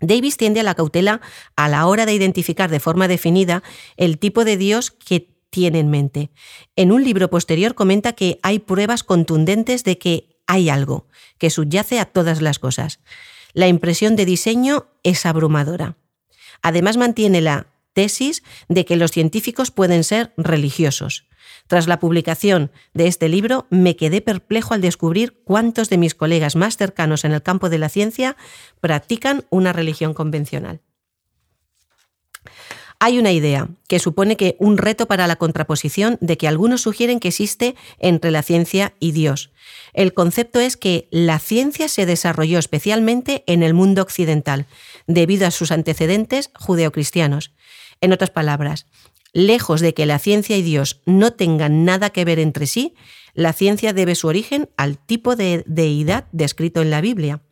Davis 0.00 0.36
tiende 0.36 0.60
a 0.60 0.64
la 0.64 0.74
cautela 0.74 1.20
a 1.54 1.68
la 1.68 1.86
hora 1.86 2.06
de 2.06 2.14
identificar 2.14 2.70
de 2.70 2.80
forma 2.80 3.08
definida 3.08 3.62
el 3.96 4.18
tipo 4.18 4.44
de 4.44 4.56
Dios 4.56 4.90
que 4.90 5.36
tiene 5.50 5.80
en 5.80 5.90
mente. 5.90 6.30
En 6.76 6.92
un 6.92 7.04
libro 7.04 7.30
posterior 7.30 7.74
comenta 7.74 8.14
que 8.14 8.38
hay 8.42 8.58
pruebas 8.58 9.04
contundentes 9.04 9.84
de 9.84 9.98
que 9.98 10.37
hay 10.48 10.70
algo 10.70 11.06
que 11.38 11.50
subyace 11.50 12.00
a 12.00 12.06
todas 12.06 12.42
las 12.42 12.58
cosas. 12.58 12.98
La 13.52 13.68
impresión 13.68 14.16
de 14.16 14.24
diseño 14.24 14.86
es 15.04 15.24
abrumadora. 15.26 15.96
Además 16.62 16.96
mantiene 16.96 17.40
la 17.40 17.68
tesis 17.92 18.42
de 18.68 18.84
que 18.84 18.96
los 18.96 19.12
científicos 19.12 19.70
pueden 19.70 20.02
ser 20.02 20.32
religiosos. 20.36 21.26
Tras 21.66 21.86
la 21.86 22.00
publicación 22.00 22.70
de 22.94 23.06
este 23.06 23.28
libro, 23.28 23.66
me 23.70 23.94
quedé 23.94 24.20
perplejo 24.20 24.74
al 24.74 24.80
descubrir 24.80 25.40
cuántos 25.44 25.90
de 25.90 25.98
mis 25.98 26.14
colegas 26.14 26.56
más 26.56 26.76
cercanos 26.76 27.24
en 27.24 27.32
el 27.32 27.42
campo 27.42 27.68
de 27.68 27.78
la 27.78 27.88
ciencia 27.88 28.36
practican 28.80 29.44
una 29.50 29.72
religión 29.72 30.14
convencional. 30.14 30.80
Hay 33.00 33.18
una 33.18 33.30
idea 33.30 33.68
que 33.86 34.00
supone 34.00 34.36
que 34.36 34.56
un 34.58 34.76
reto 34.76 35.06
para 35.06 35.28
la 35.28 35.36
contraposición 35.36 36.18
de 36.20 36.36
que 36.36 36.48
algunos 36.48 36.82
sugieren 36.82 37.20
que 37.20 37.28
existe 37.28 37.76
entre 38.00 38.32
la 38.32 38.42
ciencia 38.42 38.94
y 38.98 39.12
Dios. 39.12 39.52
El 39.92 40.14
concepto 40.14 40.58
es 40.58 40.76
que 40.76 41.06
la 41.12 41.38
ciencia 41.38 41.86
se 41.88 42.06
desarrolló 42.06 42.58
especialmente 42.58 43.44
en 43.46 43.62
el 43.62 43.72
mundo 43.72 44.02
occidental, 44.02 44.66
debido 45.06 45.46
a 45.46 45.52
sus 45.52 45.70
antecedentes 45.70 46.50
judeocristianos. 46.58 47.52
En 48.00 48.12
otras 48.12 48.30
palabras, 48.30 48.86
lejos 49.32 49.80
de 49.80 49.94
que 49.94 50.06
la 50.06 50.18
ciencia 50.18 50.56
y 50.56 50.62
Dios 50.62 51.00
no 51.06 51.32
tengan 51.32 51.84
nada 51.84 52.10
que 52.10 52.24
ver 52.24 52.40
entre 52.40 52.66
sí, 52.66 52.94
la 53.32 53.52
ciencia 53.52 53.92
debe 53.92 54.16
su 54.16 54.26
origen 54.26 54.70
al 54.76 54.98
tipo 54.98 55.36
de 55.36 55.62
deidad 55.66 56.26
descrito 56.32 56.82
en 56.82 56.90
la 56.90 57.00
Biblia. 57.00 57.42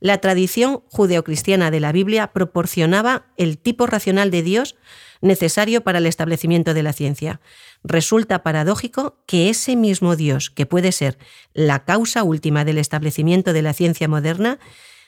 La 0.00 0.18
tradición 0.18 0.82
judeocristiana 0.90 1.70
de 1.70 1.80
la 1.80 1.92
Biblia 1.92 2.32
proporcionaba 2.32 3.26
el 3.36 3.58
tipo 3.58 3.86
racional 3.86 4.30
de 4.30 4.42
Dios 4.42 4.76
necesario 5.20 5.82
para 5.82 5.98
el 5.98 6.06
establecimiento 6.06 6.74
de 6.74 6.82
la 6.82 6.92
ciencia. 6.92 7.40
Resulta 7.82 8.42
paradójico 8.42 9.22
que 9.26 9.48
ese 9.48 9.76
mismo 9.76 10.16
Dios, 10.16 10.50
que 10.50 10.66
puede 10.66 10.92
ser 10.92 11.18
la 11.54 11.84
causa 11.84 12.22
última 12.22 12.64
del 12.64 12.78
establecimiento 12.78 13.52
de 13.52 13.62
la 13.62 13.72
ciencia 13.72 14.08
moderna, 14.08 14.58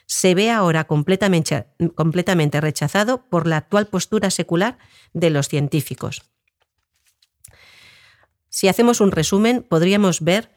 se 0.06 0.34
ve 0.34 0.50
ahora 0.50 0.84
completamente, 0.84 1.66
completamente 1.94 2.60
rechazado 2.60 3.28
por 3.28 3.46
la 3.46 3.58
actual 3.58 3.88
postura 3.88 4.30
secular 4.30 4.78
de 5.12 5.28
los 5.28 5.48
científicos. 5.48 6.22
Si 8.48 8.68
hacemos 8.68 9.02
un 9.02 9.12
resumen, 9.12 9.62
podríamos 9.62 10.22
ver 10.22 10.50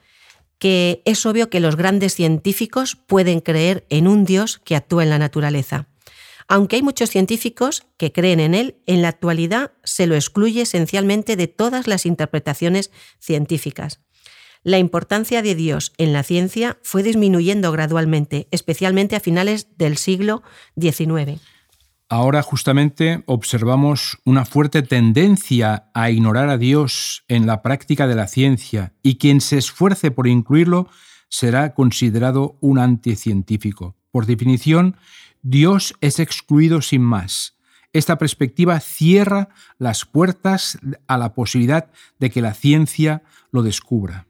que 0.62 1.02
es 1.06 1.26
obvio 1.26 1.50
que 1.50 1.60
los 1.60 1.76
grandes 1.76 2.14
científicos 2.14 2.96
pueden 2.96 3.40
creer 3.40 3.84
en 3.90 4.08
un 4.08 4.26
Dios 4.26 4.62
que 4.64 4.76
actúa 4.76 5.02
en 5.02 5.10
la 5.10 5.18
naturaleza. 5.18 5.88
Aunque 6.48 6.76
hay 6.76 6.84
muchos 6.84 7.10
científicos 7.10 7.88
que 7.98 8.12
creen 8.12 8.40
en 8.40 8.54
él, 8.54 8.76
en 8.86 9.02
la 9.02 9.08
actualidad 9.08 9.72
se 9.84 10.06
lo 10.06 10.14
excluye 10.14 10.62
esencialmente 10.62 11.36
de 11.36 11.48
todas 11.48 11.88
las 11.88 12.06
interpretaciones 12.06 12.92
científicas. 13.20 14.02
La 14.62 14.78
importancia 14.78 15.42
de 15.42 15.56
Dios 15.56 15.94
en 15.98 16.14
la 16.14 16.22
ciencia 16.22 16.78
fue 16.84 17.02
disminuyendo 17.02 17.72
gradualmente, 17.72 18.48
especialmente 18.52 19.16
a 19.16 19.20
finales 19.20 19.66
del 19.78 19.98
siglo 19.98 20.44
XIX. 20.80 21.42
Ahora 22.12 22.42
justamente 22.42 23.24
observamos 23.26 24.18
una 24.26 24.44
fuerte 24.44 24.82
tendencia 24.82 25.90
a 25.94 26.10
ignorar 26.10 26.50
a 26.50 26.58
Dios 26.58 27.24
en 27.30 27.48
la 27.48 27.62
práctica 27.62 28.06
de 28.06 28.16
la 28.16 28.28
ciencia 28.28 28.92
y 29.02 29.16
quien 29.16 29.40
se 29.40 29.58
esfuerce 29.58 30.12
por 30.12 30.28
incluirlo 30.28 30.90
será 31.30 31.74
considerado 31.74 32.58
un 32.60 32.80
anticientífico. 32.80 33.96
Por 34.12 34.26
definición, 34.26 34.98
Dios 35.42 35.94
es 36.02 36.20
excluido 36.20 36.82
sin 36.82 37.02
más. 37.02 37.56
Esta 37.94 38.18
perspectiva 38.18 38.82
cierra 38.82 39.48
las 39.78 40.04
puertas 40.04 40.80
a 41.08 41.18
la 41.18 41.34
posibilidad 41.34 41.92
de 42.20 42.30
que 42.30 42.42
la 42.42 42.54
ciencia 42.54 43.24
lo 43.52 43.64
descubra. 43.64 44.28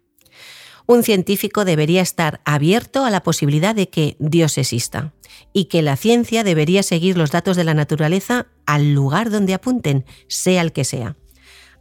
Un 0.92 1.04
científico 1.04 1.64
debería 1.64 2.02
estar 2.02 2.42
abierto 2.44 3.06
a 3.06 3.10
la 3.10 3.24
posibilidad 3.24 3.74
de 3.74 3.88
que 3.88 4.18
Dios 4.20 4.58
exista 4.58 5.14
y 5.54 5.66
que 5.70 5.82
la 5.82 5.96
ciencia 5.96 6.44
debería 6.44 6.84
seguir 6.84 7.18
los 7.18 7.32
datos 7.32 7.56
de 7.56 7.64
la 7.64 7.74
naturaleza 7.74 8.48
al 8.66 8.92
lugar 8.92 9.30
donde 9.30 9.54
apunten, 9.54 10.04
sea 10.28 10.62
el 10.62 10.74
que 10.74 10.84
sea. 10.84 11.16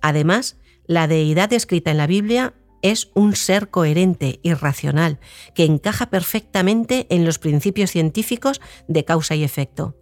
Además, 0.01 0.59
la 0.87 1.09
deidad 1.09 1.49
descrita 1.49 1.91
en 1.91 1.97
la 1.97 2.07
Biblia 2.07 2.55
es 2.83 3.11
un 3.15 3.35
ser 3.35 3.69
coherente 3.69 4.39
y 4.45 4.55
racional, 4.55 5.19
que 5.57 5.65
encaja 5.65 6.09
perfectamente 6.09 7.09
en 7.11 7.25
los 7.25 7.41
principios 7.41 7.91
científicos 7.91 8.61
de 8.87 9.05
causa 9.05 9.35
y 9.35 9.43
efecto. 9.43 9.97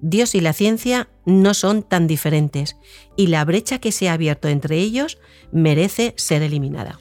Dios 0.00 0.34
y 0.34 0.40
la 0.40 0.52
ciencia 0.52 1.08
no 1.26 1.54
son 1.54 1.84
tan 1.84 2.08
diferentes, 2.08 2.76
y 3.16 3.28
la 3.28 3.44
brecha 3.44 3.78
que 3.78 3.92
se 3.92 4.08
ha 4.08 4.14
abierto 4.14 4.48
entre 4.48 4.78
ellos 4.78 5.18
merece 5.52 6.12
ser 6.16 6.42
eliminada. 6.42 6.98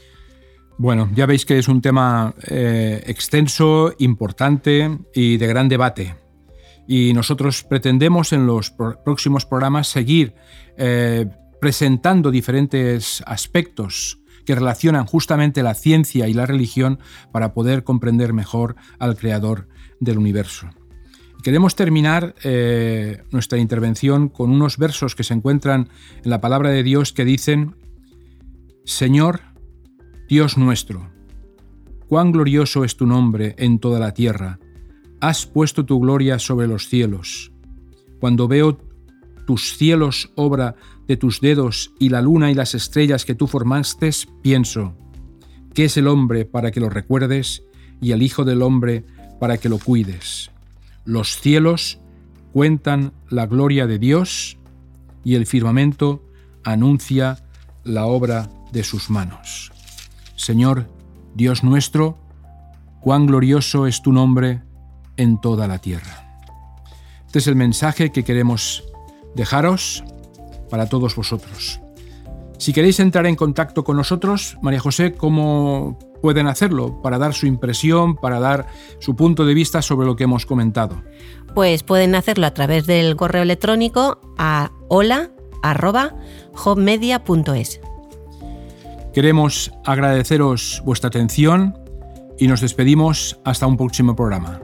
Bueno, 0.82 1.12
ya 1.14 1.28
veis 1.28 1.46
que 1.46 1.60
es 1.60 1.68
un 1.68 1.80
tema 1.80 2.34
eh, 2.48 3.04
extenso, 3.06 3.94
importante 4.00 4.90
y 5.14 5.38
de 5.38 5.46
gran 5.46 5.70
debate. 5.70 6.16
Y 6.88 7.14
nosotros 7.14 7.64
pretendemos 7.64 8.34
en 8.34 8.48
los 8.48 8.72
próximos 9.06 9.46
programas 9.46 9.90
seguir 9.90 10.34
eh, 10.80 11.28
presentando 11.60 12.32
diferentes 12.32 13.22
aspectos 13.28 14.18
que 14.44 14.56
relacionan 14.56 15.06
justamente 15.06 15.62
la 15.62 15.76
ciencia 15.76 16.28
y 16.28 16.34
la 16.34 16.48
religión 16.48 16.98
para 17.32 17.54
poder 17.54 17.84
comprender 17.84 18.34
mejor 18.34 18.76
al 18.98 19.18
Creador 19.18 19.68
del 20.00 20.18
universo. 20.18 20.68
Queremos 21.44 21.76
terminar 21.76 22.34
eh, 22.44 23.22
nuestra 23.30 23.60
intervención 23.60 24.30
con 24.30 24.50
unos 24.50 24.80
versos 24.80 25.14
que 25.14 25.24
se 25.24 25.36
encuentran 25.36 25.90
en 26.24 26.32
la 26.32 26.42
palabra 26.42 26.72
de 26.72 26.82
Dios 26.82 27.14
que 27.14 27.24
dicen, 27.24 27.76
Señor, 28.84 29.51
Dios 30.32 30.58
nuestro, 30.58 31.10
cuán 32.08 32.32
glorioso 32.32 32.86
es 32.86 32.96
tu 32.96 33.06
nombre 33.06 33.54
en 33.58 33.80
toda 33.80 34.00
la 34.00 34.14
tierra, 34.14 34.60
has 35.20 35.46
puesto 35.46 35.86
tu 35.86 36.00
gloria 36.00 36.40
sobre 36.40 36.68
los 36.68 36.88
cielos. 36.88 37.52
Cuando 38.22 38.48
veo 38.48 38.78
tus 39.46 39.76
cielos 39.76 40.32
obra 40.36 40.76
de 41.06 41.18
tus 41.18 41.42
dedos 41.42 41.92
y 42.00 42.08
la 42.08 42.22
luna 42.22 42.50
y 42.50 42.54
las 42.54 42.76
estrellas 42.76 43.26
que 43.26 43.36
tú 43.36 43.46
formaste, 43.46 44.10
pienso, 44.42 44.96
¿qué 45.74 45.84
es 45.84 45.98
el 45.98 46.08
hombre 46.08 46.46
para 46.46 46.72
que 46.72 46.80
lo 46.80 46.90
recuerdes 46.90 47.64
y 48.00 48.14
el 48.14 48.24
Hijo 48.24 48.46
del 48.46 48.62
hombre 48.62 49.04
para 49.38 49.58
que 49.58 49.68
lo 49.68 49.80
cuides? 49.80 50.50
Los 51.04 51.42
cielos 51.42 52.00
cuentan 52.54 53.12
la 53.30 53.48
gloria 53.48 53.86
de 53.86 54.00
Dios 54.00 54.58
y 55.26 55.36
el 55.36 55.46
firmamento 55.46 56.24
anuncia 56.64 57.44
la 57.84 58.06
obra 58.06 58.50
de 58.72 58.86
sus 58.86 59.10
manos. 59.10 59.74
Señor, 60.42 60.90
Dios 61.36 61.64
nuestro, 61.64 62.18
cuán 63.00 63.28
glorioso 63.28 63.86
es 63.86 64.02
tu 64.02 64.12
nombre 64.12 64.64
en 65.16 65.40
toda 65.40 65.68
la 65.68 65.78
tierra. 65.78 66.42
Este 67.28 67.38
es 67.38 67.46
el 67.46 67.56
mensaje 67.56 68.12
que 68.12 68.24
queremos 68.24 68.84
dejaros 69.36 70.04
para 70.72 70.90
todos 70.90 71.16
vosotros. 71.16 71.80
Si 72.58 72.74
queréis 72.74 73.00
entrar 73.00 73.28
en 73.28 73.36
contacto 73.36 73.84
con 73.84 73.98
nosotros, 73.98 74.58
María 74.64 74.80
José, 74.80 75.14
¿cómo 75.14 76.00
pueden 76.24 76.48
hacerlo 76.48 77.04
para 77.04 77.20
dar 77.20 77.36
su 77.36 77.46
impresión, 77.46 78.16
para 78.16 78.40
dar 78.40 78.66
su 78.98 79.16
punto 79.16 79.46
de 79.46 79.54
vista 79.54 79.84
sobre 79.84 80.08
lo 80.08 80.16
que 80.16 80.24
hemos 80.24 80.48
comentado? 80.48 81.04
Pues 81.54 81.84
pueden 81.84 82.16
hacerlo 82.16 82.48
a 82.48 82.54
través 82.56 82.88
del 82.88 83.16
correo 83.16 83.44
electrónico 83.44 84.20
a 84.40 84.72
hola@hopmedia.es. 84.88 87.82
Queremos 89.14 89.74
agradeceros 89.86 90.82
vuestra 90.86 91.10
atención 91.10 91.78
y 92.40 92.48
nos 92.48 92.62
despedimos 92.62 93.40
hasta 93.44 93.68
un 93.68 93.76
próximo 93.76 94.16
programa. 94.16 94.62